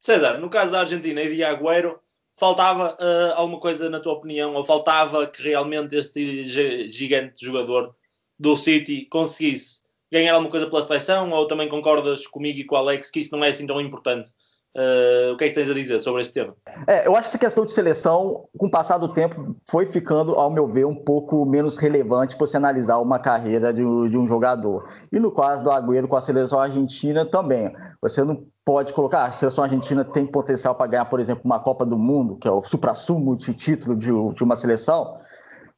César, 0.01 0.38
no 0.38 0.51
caso 0.51 0.73
da 0.73 0.81
Argentina 0.81 1.21
e 1.23 1.35
de 1.35 1.42
Agüero, 1.42 1.99
faltava 2.35 2.97
uh, 3.01 3.35
alguma 3.35 3.61
coisa 3.61 3.90
na 3.90 4.01
tua 4.01 4.12
opinião, 4.12 4.55
ou 4.55 4.64
faltava 4.64 5.27
que 5.27 5.42
realmente 5.42 5.97
este 5.97 6.47
gigante 6.88 7.44
jogador 7.44 7.94
do 8.38 8.57
City 8.57 9.07
conseguisse 9.11 9.81
ganhar 10.11 10.35
alguma 10.35 10.51
coisa 10.51 10.66
pela 10.66 10.87
seleção, 10.87 11.31
ou 11.31 11.46
também 11.46 11.68
concordas 11.68 12.27
comigo 12.27 12.59
e 12.59 12.64
com 12.64 12.74
o 12.74 12.79
Alex 12.79 13.11
que 13.11 13.20
isso 13.20 13.37
não 13.37 13.44
é 13.44 13.48
assim 13.48 13.66
tão 13.66 13.81
importante? 13.81 14.31
Uh, 14.77 15.33
o 15.33 15.37
que 15.37 15.44
é 15.44 15.48
que 15.48 15.55
tens 15.55 15.68
a 15.68 15.74
dizer 15.74 15.98
sobre 15.98 16.22
este 16.22 16.35
tema? 16.35 16.55
É, 16.87 17.07
eu 17.07 17.16
acho 17.16 17.22
que 17.22 17.37
essa 17.37 17.38
questão 17.38 17.64
de 17.64 17.72
seleção, 17.72 18.44
com 18.57 18.66
o 18.66 18.70
passar 18.70 18.98
do 18.98 19.12
tempo, 19.12 19.57
foi 19.68 19.87
ficando, 19.87 20.35
ao 20.35 20.51
meu 20.51 20.68
ver, 20.68 20.87
um 20.87 20.94
pouco 20.94 21.44
menos 21.44 21.77
relevante 21.77 22.37
para 22.37 22.46
você 22.46 22.57
analisar 22.59 22.98
uma 22.98 23.18
carreira 23.18 23.72
de, 23.72 23.81
de, 23.81 24.16
um 24.16 24.29
jogador. 24.29 24.88
E 25.11 25.18
no 25.18 25.33
caso 25.33 25.64
do 25.64 25.70
Agüero 25.70 26.07
com 26.07 26.16
a 26.16 26.20
seleção 26.20 26.61
argentina 26.61 27.24
também. 27.24 27.72
Você 28.01 28.22
não 28.22 28.46
pode 28.64 28.92
colocar, 28.92 29.24
a 29.24 29.31
seleção 29.33 29.64
argentina 29.64 30.05
tem 30.05 30.24
potencial 30.24 30.74
para 30.77 30.87
ganhar, 30.87 31.07
por 31.07 31.18
exemplo, 31.18 31.42
uma 31.44 31.59
Copa 31.59 31.85
do 31.85 31.98
Mundo, 31.98 32.37
que 32.37 32.46
é 32.46 32.51
o 32.51 32.62
supra-sumo 32.62 33.37
de 33.37 33.55
título 33.55 33.96
de, 33.96 34.11
de 34.35 34.44
uma 34.44 34.55
seleção. 34.55 35.18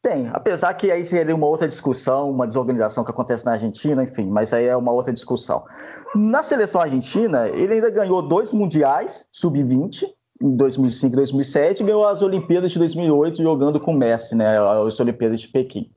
Tem, 0.03 0.31
apesar 0.33 0.73
que 0.75 0.91
aí 0.91 1.05
seria 1.05 1.35
uma 1.35 1.47
outra 1.47 1.69
discussão, 1.69 2.31
uma 2.31 2.47
desorganização 2.47 3.05
que 3.05 3.11
acontece 3.11 3.45
na 3.45 3.53
Argentina, 3.53 4.03
enfim, 4.03 4.27
mas 4.31 4.51
aí 4.53 4.65
é 4.65 4.75
uma 4.75 4.93
outra 4.93 5.13
discussão. 5.13 5.63
Na 6.15 6.43
seleção 6.43 6.81
argentina, 6.81 7.49
ele 7.49 7.75
ainda 7.75 7.91
ganhou 7.91 8.23
dois 8.23 8.51
mundiais, 8.51 9.27
sub-20, 9.31 10.07
em 10.43 10.57
2005 10.57 11.13
e 11.13 11.17
2007, 11.17 11.83
e 11.83 11.87
ganhou 11.87 12.07
as 12.07 12.23
Olimpíadas 12.23 12.73
de 12.73 12.79
2008 12.79 13.43
jogando 13.43 13.79
com 13.79 13.93
Messi, 13.93 14.35
né, 14.35 14.59
as 14.59 14.99
Olimpíadas 14.99 15.43
de 15.43 15.49
Pequim. 15.49 15.91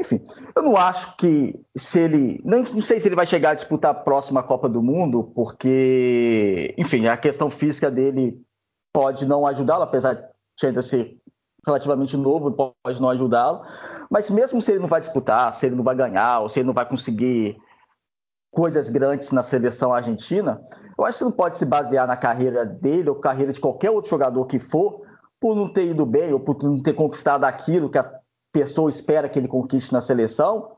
Enfim, 0.00 0.20
eu 0.56 0.62
não 0.62 0.76
acho 0.76 1.16
que 1.16 1.54
se 1.76 2.00
ele. 2.00 2.40
Não, 2.44 2.64
não 2.64 2.80
sei 2.80 2.98
se 2.98 3.06
ele 3.06 3.14
vai 3.14 3.26
chegar 3.26 3.50
a 3.50 3.54
disputar 3.54 3.92
a 3.92 3.94
próxima 3.94 4.42
Copa 4.42 4.68
do 4.68 4.82
Mundo, 4.82 5.30
porque, 5.32 6.74
enfim, 6.76 7.06
a 7.06 7.16
questão 7.16 7.48
física 7.48 7.88
dele 7.88 8.36
pode 8.92 9.24
não 9.24 9.46
ajudá-lo, 9.46 9.84
apesar 9.84 10.14
de 10.14 10.66
ainda 10.66 10.82
ser 10.82 11.16
relativamente 11.66 12.16
novo, 12.16 12.52
pode 12.52 13.00
não 13.00 13.10
ajudá-lo. 13.10 13.62
Mas 14.10 14.30
mesmo 14.30 14.60
se 14.60 14.72
ele 14.72 14.80
não 14.80 14.88
vai 14.88 15.00
disputar, 15.00 15.54
se 15.54 15.66
ele 15.66 15.76
não 15.76 15.84
vai 15.84 15.94
ganhar, 15.94 16.40
ou 16.40 16.48
se 16.48 16.60
ele 16.60 16.66
não 16.66 16.74
vai 16.74 16.86
conseguir 16.86 17.56
coisas 18.50 18.88
grandes 18.88 19.32
na 19.32 19.42
seleção 19.42 19.92
argentina, 19.92 20.60
eu 20.96 21.04
acho 21.04 21.18
que 21.18 21.24
não 21.24 21.32
pode 21.32 21.58
se 21.58 21.66
basear 21.66 22.06
na 22.06 22.16
carreira 22.16 22.64
dele 22.64 23.10
ou 23.10 23.16
carreira 23.16 23.52
de 23.52 23.60
qualquer 23.60 23.90
outro 23.90 24.10
jogador 24.10 24.46
que 24.46 24.58
for, 24.58 25.02
por 25.40 25.56
não 25.56 25.68
ter 25.68 25.90
ido 25.90 26.06
bem 26.06 26.32
ou 26.32 26.40
por 26.40 26.62
não 26.62 26.80
ter 26.80 26.92
conquistado 26.92 27.44
aquilo 27.44 27.90
que 27.90 27.98
a 27.98 28.10
pessoa 28.52 28.88
espera 28.88 29.28
que 29.28 29.38
ele 29.38 29.48
conquiste 29.48 29.92
na 29.92 30.00
seleção, 30.00 30.76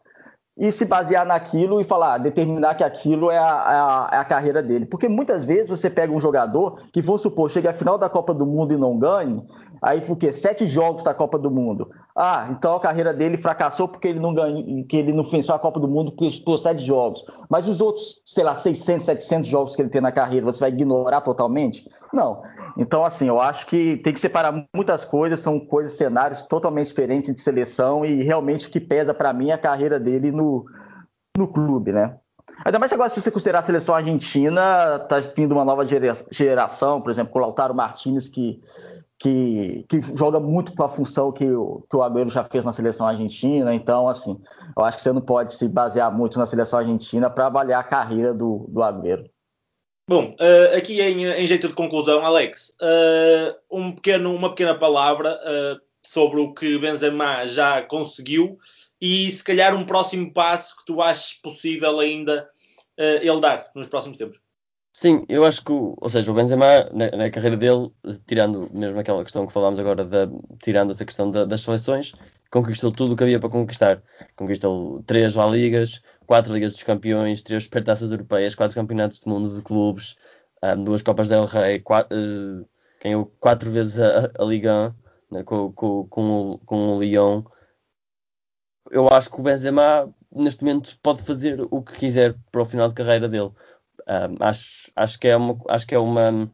e 0.57 0.73
se 0.73 0.87
basear 0.87 1.27
naquilo 1.27 1.81
e 1.81 1.85
falar, 1.85 2.17
determinar 2.17 2.75
que 2.75 2.83
aquilo 2.83 3.31
é 3.31 3.37
a, 3.37 3.45
a, 3.45 4.11
é 4.13 4.17
a, 4.17 4.25
carreira 4.25 4.63
dele. 4.63 4.87
Porque 4.87 5.07
muitas 5.07 5.45
vezes 5.45 5.69
você 5.69 5.91
pega 5.91 6.13
um 6.13 6.19
jogador 6.19 6.81
que, 6.91 7.03
vamos 7.03 7.21
supor, 7.21 7.51
chega 7.51 7.71
à 7.71 7.75
final 7.75 7.99
da 7.99 8.09
Copa 8.09 8.33
do 8.33 8.47
Mundo 8.47 8.73
e 8.73 8.77
não 8.77 8.99
ganhe, 8.99 9.47
aí 9.83 10.01
por 10.01 10.17
quê? 10.17 10.33
Sete 10.33 10.67
jogos 10.67 11.05
da 11.05 11.13
Copa 11.13 11.39
do 11.39 11.51
Mundo. 11.51 11.91
Ah, 12.19 12.49
então 12.51 12.75
a 12.75 12.81
carreira 12.81 13.13
dele 13.13 13.37
fracassou 13.37 13.87
porque 13.87 14.09
ele 14.09 14.19
não 14.19 14.33
ganhou, 14.33 14.85
que 14.87 14.97
ele 14.97 15.13
não 15.13 15.23
venceu 15.23 15.55
a 15.55 15.59
Copa 15.59 15.79
do 15.79 15.87
Mundo 15.87 16.13
por 16.13 16.59
sete 16.59 16.83
jogos. 16.83 17.23
Mas 17.51 17.69
os 17.69 17.79
outros, 17.79 18.23
sei 18.25 18.43
lá, 18.43 18.57
600, 18.57 19.05
700 19.05 19.51
jogos 19.51 19.77
que 19.77 19.83
ele 19.83 19.91
tem 19.91 20.01
na 20.01 20.11
carreira, 20.11 20.47
você 20.47 20.61
vai 20.61 20.71
ignorar 20.71 21.21
totalmente? 21.21 21.87
Não. 22.15 22.43
Então, 22.79 23.05
assim, 23.05 23.29
eu 23.29 23.39
acho 23.39 23.67
que 23.67 23.99
tem 23.99 24.15
que 24.15 24.21
separar 24.21 24.67
muitas 24.75 25.05
coisas, 25.05 25.41
são 25.41 25.61
coisas, 25.61 25.99
cenários 25.99 26.43
totalmente 26.45 26.87
diferentes 26.87 27.35
de 27.35 27.41
seleção 27.41 28.03
e 28.03 28.23
realmente 28.23 28.67
o 28.67 28.71
que 28.71 28.81
pesa 28.81 29.13
para 29.13 29.35
mim 29.35 29.51
é 29.51 29.53
a 29.53 29.59
carreira 29.59 30.01
dele 30.01 30.33
no, 30.33 30.65
no 31.37 31.47
clube, 31.47 31.93
né? 31.93 32.17
Ainda 32.65 32.79
mais 32.79 32.93
agora, 32.93 33.11
se 33.11 33.21
você 33.21 33.31
considerar 33.31 33.59
a 33.59 33.63
seleção 33.63 33.95
argentina, 33.95 34.99
tá 35.01 35.21
vindo 35.21 35.53
uma 35.53 35.65
nova 35.65 35.85
geração, 36.31 37.03
por 37.03 37.11
exemplo, 37.11 37.31
com 37.31 37.39
o 37.39 37.43
Lautaro 37.43 37.75
Martinez, 37.75 38.29
que 38.29 38.63
que, 39.19 39.85
que 39.89 40.01
joga 40.15 40.39
muito 40.39 40.75
com 40.75 40.85
a 40.85 40.89
função 40.89 41.33
que 41.33 41.51
o, 41.51 41.85
que 41.89 41.97
o 41.97 42.03
Agüero 42.03 42.31
já 42.31 42.45
fez 42.45 42.65
na 42.65 42.73
seleção 42.73 43.07
argentina. 43.07 43.75
Então, 43.75 44.09
assim, 44.09 44.41
eu 44.77 44.85
acho 44.85 44.99
que 44.99 45.03
você 45.03 45.13
não 45.13 45.23
pode 45.23 45.55
se 45.55 45.69
basear 45.69 46.15
muito 46.15 46.39
na 46.39 46.47
seleção 46.47 46.79
argentina 46.79 47.31
para 47.31 47.47
avaliar 47.47 47.81
a 47.81 47.85
carreira 47.85 48.35
do, 48.35 48.67
do 48.69 48.83
Agüero. 48.83 49.29
Bom, 50.09 50.37
uh, 50.39 50.77
aqui 50.77 51.01
em, 51.01 51.25
em, 51.25 51.47
jeito 51.47 51.67
de 51.67 51.75
conclusão, 51.75 52.25
Alex, 52.25 52.77
uh, 52.81 53.57
um 53.69 53.93
pequeno, 53.93 54.33
uma 54.35 54.51
pequena 54.51 54.79
palavra 54.79 55.35
uh, 55.35 55.81
sobre 56.07 56.39
o 56.39 56.55
que 56.55 56.79
Benzema 56.79 57.49
já 57.49 57.83
conseguiu 57.83 58.57
e 59.01 59.29
se 59.31 59.43
calhar 59.43 59.75
um 59.75 59.85
próximo 59.85 60.33
passo 60.33 60.77
que 60.77 60.87
tu 60.87 61.03
achas 61.03 61.33
possível 61.33 61.99
ainda 61.99 62.49
ele 62.97 63.41
dar 63.41 63.71
nos 63.75 63.89
próximos 63.89 64.17
tempos. 64.17 64.39
Sim, 64.99 65.27
eu 65.29 65.45
acho 65.45 65.63
que, 65.63 65.73
ou 65.73 66.09
seja, 66.09 66.31
o 66.33 66.35
Benzema, 66.35 66.89
na, 66.91 67.11
na, 67.11 67.31
carreira 67.31 67.55
dele, 67.55 67.93
tirando 68.27 68.67
mesmo 68.73 68.99
aquela 68.99 69.23
questão 69.23 69.47
que 69.47 69.53
falámos 69.53 69.79
agora, 69.79 70.03
da, 70.05 70.27
tirando 70.63 70.91
essa 70.91 71.05
questão 71.05 71.31
da, 71.31 71.45
das 71.45 71.61
seleções, 71.61 72.13
conquistou 72.51 72.91
tudo 72.91 73.13
o 73.13 73.17
que 73.17 73.23
havia 73.23 73.39
para 73.39 73.51
conquistar. 73.51 74.03
Conquistou 74.37 75.03
três 75.03 75.35
La 75.35 75.47
Ligas, 75.49 76.01
quatro 76.27 76.55
Ligas 76.55 76.73
dos 76.73 76.83
Campeões, 76.83 77.43
três 77.43 77.65
supertaças 77.65 78.11
europeias, 78.11 78.55
quatro 78.55 78.75
campeonatos 78.75 79.21
do 79.21 79.29
mundo 79.29 79.55
de 79.55 79.63
clubes, 79.63 80.17
um, 80.65 80.85
duas 80.85 81.03
Copas 81.03 81.29
del 81.29 81.45
Rey, 81.45 81.79
quatro, 81.81 82.17
uh, 82.17 82.67
ganhou 83.03 83.27
quatro 83.39 83.71
vezes 83.71 84.01
a, 84.01 84.31
a 84.39 84.45
Liga 84.45 84.97
né, 85.31 85.43
com, 85.45 85.73
com, 85.73 86.07
com, 86.09 86.53
o, 86.53 86.59
com 86.61 86.97
o 86.97 87.03
Lyon. 87.03 87.43
Eu 88.91 89.09
acho 89.13 89.31
que 89.31 89.41
o 89.41 89.43
Benzema, 89.43 90.09
neste 90.35 90.65
momento, 90.65 90.99
pode 91.03 91.21
fazer 91.21 91.61
o 91.71 91.83
que 91.83 91.93
quiser 91.99 92.35
para 92.51 92.63
o 92.63 92.65
final 92.65 92.89
de 92.89 92.95
carreira 92.95 93.29
dele 93.29 93.51
um, 94.09 94.37
acho, 94.41 94.91
acho, 94.95 95.19
que 95.19 95.29
é 95.29 95.37
uma, 95.37 95.59
acho 95.69 95.87
que 95.87 95.95
é 95.95 95.99
uma. 95.99 96.51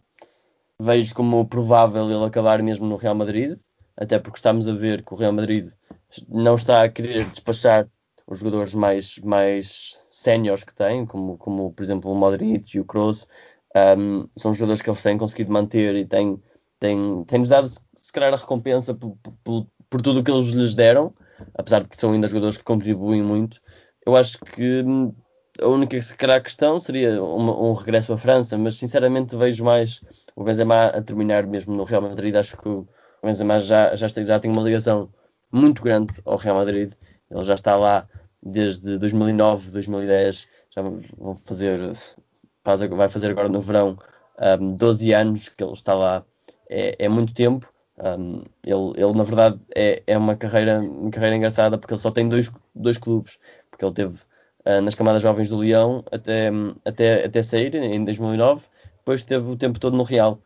Vejo 0.80 1.14
como 1.14 1.46
provável 1.46 2.10
ele 2.10 2.24
acabar 2.24 2.62
mesmo 2.62 2.86
no 2.86 2.96
Real 2.96 3.14
Madrid, 3.14 3.56
até 3.96 4.18
porque 4.18 4.38
estamos 4.38 4.68
a 4.68 4.72
ver 4.72 5.04
que 5.04 5.14
o 5.14 5.16
Real 5.16 5.32
Madrid 5.32 5.70
não 6.28 6.54
está 6.54 6.82
a 6.82 6.88
querer 6.88 7.26
despachar 7.26 7.88
os 8.26 8.38
jogadores 8.40 8.74
mais, 8.74 9.18
mais 9.18 10.04
séniores 10.10 10.64
que 10.64 10.74
tem, 10.74 11.06
como, 11.06 11.36
como 11.36 11.72
por 11.72 11.82
exemplo 11.82 12.10
o 12.10 12.14
Modric 12.14 12.76
e 12.76 12.80
o 12.80 12.84
Kroos. 12.84 13.28
Um, 13.74 14.28
são 14.36 14.52
jogadores 14.52 14.82
que 14.82 14.90
eles 14.90 15.02
têm 15.02 15.16
conseguido 15.16 15.52
manter 15.52 15.94
e 15.94 16.04
têm, 16.04 16.42
têm, 16.78 17.24
têm-nos 17.24 17.48
dado 17.48 17.68
se 17.68 18.12
calhar 18.12 18.32
a 18.32 18.36
recompensa 18.36 18.94
por, 18.94 19.16
por, 19.44 19.66
por 19.88 20.02
tudo 20.02 20.20
o 20.20 20.24
que 20.24 20.30
eles 20.30 20.48
lhes 20.48 20.74
deram, 20.74 21.14
apesar 21.54 21.82
de 21.82 21.88
que 21.88 21.96
são 21.96 22.12
ainda 22.12 22.28
jogadores 22.28 22.56
que 22.56 22.64
contribuem 22.64 23.22
muito. 23.22 23.60
Eu 24.04 24.16
acho 24.16 24.38
que 24.38 24.82
hum, 24.82 25.14
a 25.60 25.68
única 25.68 26.00
se 26.00 26.16
calhar, 26.16 26.42
questão 26.42 26.80
seria 26.80 27.22
uma, 27.22 27.58
um 27.58 27.72
regresso 27.72 28.12
à 28.12 28.18
França, 28.18 28.56
mas 28.56 28.76
sinceramente 28.76 29.36
vejo 29.36 29.64
mais 29.64 30.00
o 30.34 30.44
Benzema 30.44 30.86
a 30.86 31.02
terminar 31.02 31.46
mesmo 31.46 31.74
no 31.74 31.84
Real 31.84 32.02
Madrid. 32.02 32.34
Acho 32.34 32.56
que 32.56 32.68
o 32.68 32.86
Benzema 33.22 33.60
já, 33.60 33.94
já, 33.94 34.08
já 34.08 34.40
tem 34.40 34.50
uma 34.50 34.62
ligação 34.62 35.10
muito 35.50 35.82
grande 35.82 36.14
ao 36.24 36.36
Real 36.36 36.56
Madrid. 36.56 36.92
Ele 37.30 37.44
já 37.44 37.54
está 37.54 37.76
lá 37.76 38.08
desde 38.42 38.98
2009, 38.98 39.70
2010. 39.70 40.48
Já 40.70 40.82
vão 40.82 41.34
fazer, 41.34 41.92
faz, 42.64 42.80
vai 42.80 43.08
fazer 43.08 43.30
agora 43.30 43.48
no 43.48 43.60
verão 43.60 43.98
um, 44.60 44.74
12 44.74 45.12
anos 45.12 45.48
que 45.50 45.62
ele 45.62 45.72
está 45.72 45.94
lá. 45.94 46.24
É, 46.68 47.04
é 47.04 47.08
muito 47.08 47.34
tempo. 47.34 47.68
Um, 47.98 48.42
ele, 48.64 48.92
ele, 48.96 49.12
na 49.12 49.22
verdade, 49.22 49.60
é, 49.76 50.02
é 50.06 50.16
uma, 50.16 50.34
carreira, 50.34 50.80
uma 50.80 51.10
carreira 51.10 51.36
engraçada 51.36 51.76
porque 51.76 51.92
ele 51.92 52.00
só 52.00 52.10
tem 52.10 52.26
dois, 52.28 52.50
dois 52.74 52.96
clubes. 52.96 53.38
Porque 53.70 53.84
ele 53.84 53.94
teve 53.94 54.16
nas 54.82 54.94
camadas 54.94 55.22
jovens 55.22 55.50
do 55.50 55.58
Leão 55.58 56.04
até, 56.10 56.50
até, 56.84 57.24
até 57.24 57.42
sair 57.42 57.74
em 57.74 58.04
2009. 58.04 58.64
Depois 58.98 59.22
teve 59.22 59.50
o 59.50 59.56
tempo 59.56 59.80
todo 59.80 59.96
no 59.96 60.02
Real. 60.02 60.38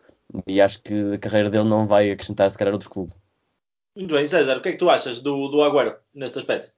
E 0.46 0.60
acho 0.60 0.82
que 0.82 1.14
a 1.14 1.18
carreira 1.18 1.50
dele 1.50 1.68
não 1.68 1.86
vai 1.86 2.10
acrescentar 2.10 2.50
se 2.50 2.58
calhar 2.58 2.72
outros 2.72 2.90
clubes. 2.90 3.14
Muito 3.96 4.14
bem, 4.14 4.26
César, 4.26 4.58
o 4.58 4.60
que 4.60 4.68
é 4.70 4.72
que 4.72 4.78
tu 4.78 4.90
achas 4.90 5.20
do, 5.20 5.48
do 5.48 5.62
Agüero 5.62 5.96
neste 6.14 6.38
aspecto? 6.38 6.70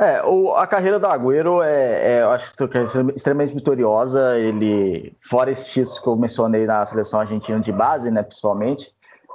É, 0.00 0.24
o, 0.24 0.52
a 0.54 0.66
carreira 0.66 0.98
do 0.98 1.06
Agüero 1.06 1.62
é, 1.62 2.16
é, 2.16 2.22
eu 2.22 2.30
acho 2.30 2.52
que 2.56 2.64
é 2.64 3.14
extremamente 3.14 3.54
vitoriosa. 3.54 4.36
Ele, 4.38 5.16
fora 5.22 5.52
esses 5.52 5.72
títulos 5.72 6.00
que 6.00 6.06
eu 6.06 6.16
mencionei 6.16 6.66
na 6.66 6.84
seleção 6.84 7.20
argentina 7.20 7.60
de 7.60 7.70
base, 7.70 8.10
né, 8.10 8.22
principalmente, 8.22 8.92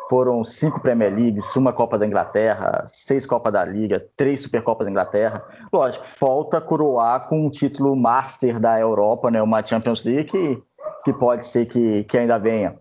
foram 0.10 0.43
cinco 0.43 0.82
Premier 0.82 1.13
Leagues, 1.13 1.56
uma 1.56 1.72
Copa 1.72 1.98
da 1.98 2.06
Inglaterra, 2.06 2.84
seis 2.88 3.28
Copa 3.28 3.52
da 3.52 3.63
Liga, 3.63 4.04
três 4.17 4.41
Supercopas 4.41 4.86
da 4.86 4.91
Inglaterra. 4.91 5.45
Lógico, 5.72 6.04
falta 6.04 6.60
coroar 6.60 7.30
com 7.30 7.45
um 7.45 7.50
título 7.50 7.95
Master 7.95 8.60
da 8.60 8.80
Europa, 8.80 9.30
né, 9.30 9.39
uma 9.39 9.63
Champions 9.63 10.04
League 10.04 10.32
que, 10.32 10.63
que 11.06 11.13
pode 11.13 11.45
ser 11.45 11.67
que, 11.67 12.04
que 12.06 12.17
ainda 12.17 12.39
venha. 12.39 12.76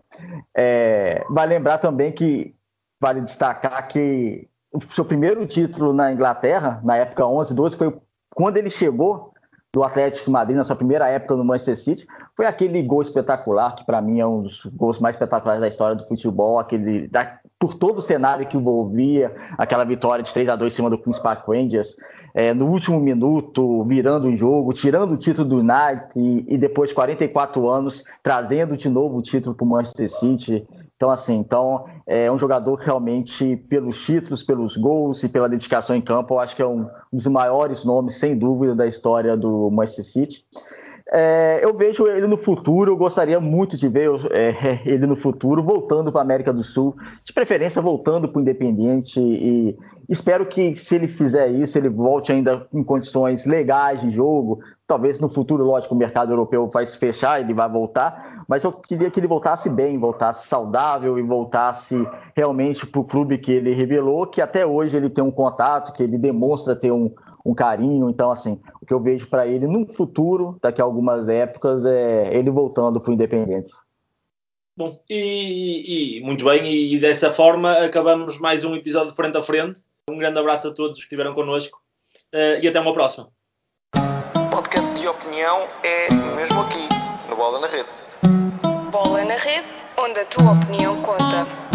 É, 0.57 1.23
vale 1.29 1.53
lembrar 1.53 1.77
também 1.77 2.11
que 2.11 2.55
vale 2.99 3.21
destacar 3.21 3.87
que 3.87 4.49
o 4.73 4.81
seu 4.93 5.05
primeiro 5.05 5.45
título 5.45 5.93
na 5.93 6.11
Inglaterra, 6.11 6.81
na 6.83 6.97
época 6.97 7.27
11, 7.27 7.53
12, 7.53 7.75
foi 7.75 7.95
quando 8.33 8.57
ele 8.57 8.71
chegou 8.71 9.33
do 9.73 9.83
Atlético 9.83 10.25
de 10.25 10.31
Madrid 10.31 10.57
na 10.57 10.63
sua 10.63 10.75
primeira 10.75 11.07
época 11.07 11.35
no 11.35 11.45
Manchester 11.45 11.77
City, 11.77 12.07
foi 12.35 12.47
aquele 12.47 12.81
gol 12.81 13.01
espetacular, 13.01 13.75
que 13.75 13.85
para 13.85 14.01
mim 14.01 14.19
é 14.19 14.25
um 14.25 14.41
dos 14.41 14.65
gols 14.65 14.99
mais 14.99 15.15
espetaculares 15.15 15.61
da 15.61 15.67
história 15.67 15.95
do 15.95 16.07
futebol, 16.07 16.57
aquele 16.57 17.07
da, 17.07 17.39
por 17.59 17.75
todo 17.75 17.99
o 17.99 18.01
cenário 18.01 18.47
que 18.47 18.57
envolvia, 18.57 19.35
aquela 19.57 19.83
vitória 19.83 20.23
de 20.23 20.33
3 20.33 20.49
a 20.49 20.55
2 20.55 20.73
em 20.73 20.75
cima 20.75 20.89
do 20.89 20.97
Queen's 20.97 21.19
Park 21.19 21.47
Rangers, 21.47 21.95
é, 22.33 22.53
no 22.53 22.67
último 22.67 22.99
minuto, 22.99 23.83
virando 23.83 24.27
o 24.27 24.35
jogo, 24.35 24.73
tirando 24.73 25.13
o 25.13 25.17
título 25.17 25.47
do 25.47 25.57
United 25.57 26.07
e, 26.15 26.45
e 26.47 26.57
depois 26.57 26.89
de 26.89 26.95
44 26.95 27.69
anos, 27.69 28.03
trazendo 28.23 28.77
de 28.77 28.89
novo 28.89 29.17
o 29.17 29.21
título 29.21 29.55
para 29.55 29.65
o 29.65 29.67
Manchester 29.67 30.09
City. 30.09 30.67
Então, 30.99 31.11
assim, 31.11 31.37
então 31.37 31.85
é 32.05 32.29
um 32.29 32.37
jogador 32.37 32.77
que 32.77 32.83
realmente, 32.83 33.55
pelos 33.69 34.03
títulos, 34.03 34.43
pelos 34.43 34.75
gols 34.75 35.23
e 35.23 35.29
pela 35.29 35.47
dedicação 35.47 35.95
em 35.95 36.01
campo, 36.01 36.33
eu 36.33 36.39
acho 36.41 36.53
que 36.53 36.61
é 36.61 36.67
um 36.67 36.89
dos 37.11 37.25
maiores 37.27 37.85
nomes, 37.85 38.15
sem 38.15 38.37
dúvida, 38.37 38.75
da 38.75 38.85
história 38.85 39.37
do 39.37 39.71
Manchester 39.71 40.03
City. 40.03 40.45
É, 41.11 41.59
eu 41.63 41.73
vejo 41.73 42.05
ele 42.07 42.27
no 42.27 42.37
futuro, 42.37 42.91
eu 42.91 42.97
gostaria 42.97 43.39
muito 43.39 43.75
de 43.75 43.87
ver 43.87 44.11
é, 44.29 44.79
ele 44.85 45.07
no 45.07 45.15
futuro 45.15 45.63
voltando 45.63 46.11
para 46.11 46.21
a 46.21 46.23
América 46.23 46.53
do 46.53 46.63
Sul, 46.63 46.95
de 47.23 47.33
preferência 47.33 47.81
voltando 47.81 48.27
para 48.27 48.37
o 48.37 48.41
Independiente 48.41 49.19
e 49.19 49.75
espero 50.07 50.45
que 50.45 50.75
se 50.75 50.95
ele 50.95 51.07
fizer 51.07 51.47
isso, 51.47 51.77
ele 51.79 51.89
volte 51.89 52.31
ainda 52.31 52.67
em 52.71 52.83
condições 52.83 53.45
legais 53.45 54.01
de 54.01 54.09
jogo. 54.11 54.59
Talvez 54.85 55.19
no 55.19 55.29
futuro, 55.29 55.63
lógico, 55.63 55.95
o 55.95 55.97
mercado 55.97 56.31
europeu 56.31 56.69
vai 56.71 56.85
se 56.85 56.97
fechar, 56.97 57.39
ele 57.39 57.53
vai 57.53 57.69
voltar, 57.69 58.43
mas 58.47 58.63
eu 58.63 58.71
queria 58.71 59.09
que 59.09 59.19
ele 59.19 59.27
voltasse 59.27 59.69
bem, 59.69 59.97
voltasse 59.97 60.47
saudável 60.47 61.17
e 61.17 61.23
voltasse 61.23 62.07
realmente 62.35 62.85
para 62.85 63.01
o 63.01 63.03
clube 63.03 63.37
que 63.39 63.51
ele 63.51 63.73
revelou, 63.73 64.27
que 64.27 64.41
até 64.41 64.65
hoje 64.65 64.97
ele 64.97 65.09
tem 65.09 65.23
um 65.23 65.31
contato, 65.31 65.93
que 65.93 66.03
ele 66.03 66.17
demonstra 66.17 66.75
ter 66.75 66.91
um, 66.91 67.11
um 67.45 67.53
carinho. 67.53 68.09
Então, 68.09 68.31
assim, 68.31 68.59
o 68.81 68.85
que 68.85 68.93
eu 68.93 68.99
vejo 68.99 69.27
para 69.27 69.47
ele 69.47 69.67
no 69.67 69.87
futuro, 69.87 70.57
daqui 70.61 70.81
a 70.81 70.83
algumas 70.83 71.27
épocas, 71.29 71.85
é 71.85 72.35
ele 72.35 72.49
voltando 72.49 72.99
para 72.99 73.11
o 73.11 73.13
Independente. 73.13 73.73
Bom, 74.77 74.97
e, 75.09 76.19
e, 76.19 76.21
muito 76.21 76.45
bem, 76.45 76.65
e 76.65 76.97
dessa 76.99 77.31
forma 77.31 77.73
acabamos 77.79 78.39
mais 78.39 78.63
um 78.63 78.75
episódio 78.75 79.09
de 79.09 79.15
frente 79.15 79.37
a 79.37 79.41
frente. 79.41 79.81
Um 80.09 80.17
grande 80.17 80.39
abraço 80.39 80.69
a 80.69 80.73
todos 80.73 80.97
que 80.97 81.03
estiveram 81.03 81.33
connosco 81.33 81.79
uh, 82.33 82.63
e 82.63 82.67
até 82.67 82.79
uma 82.79 82.93
próxima. 82.93 83.27
Podcast 84.49 84.93
de 84.97 85.07
opinião 85.07 85.67
é 85.83 86.13
mesmo 86.35 86.61
aqui, 86.61 86.87
no 87.29 87.35
Bola 87.35 87.59
na 87.59 87.67
Rede. 87.67 87.89
Bola 88.89 89.25
na 89.25 89.35
Rede, 89.35 89.67
onde 89.97 90.21
a 90.21 90.25
tua 90.25 90.53
opinião 90.53 91.01
conta. 91.01 91.69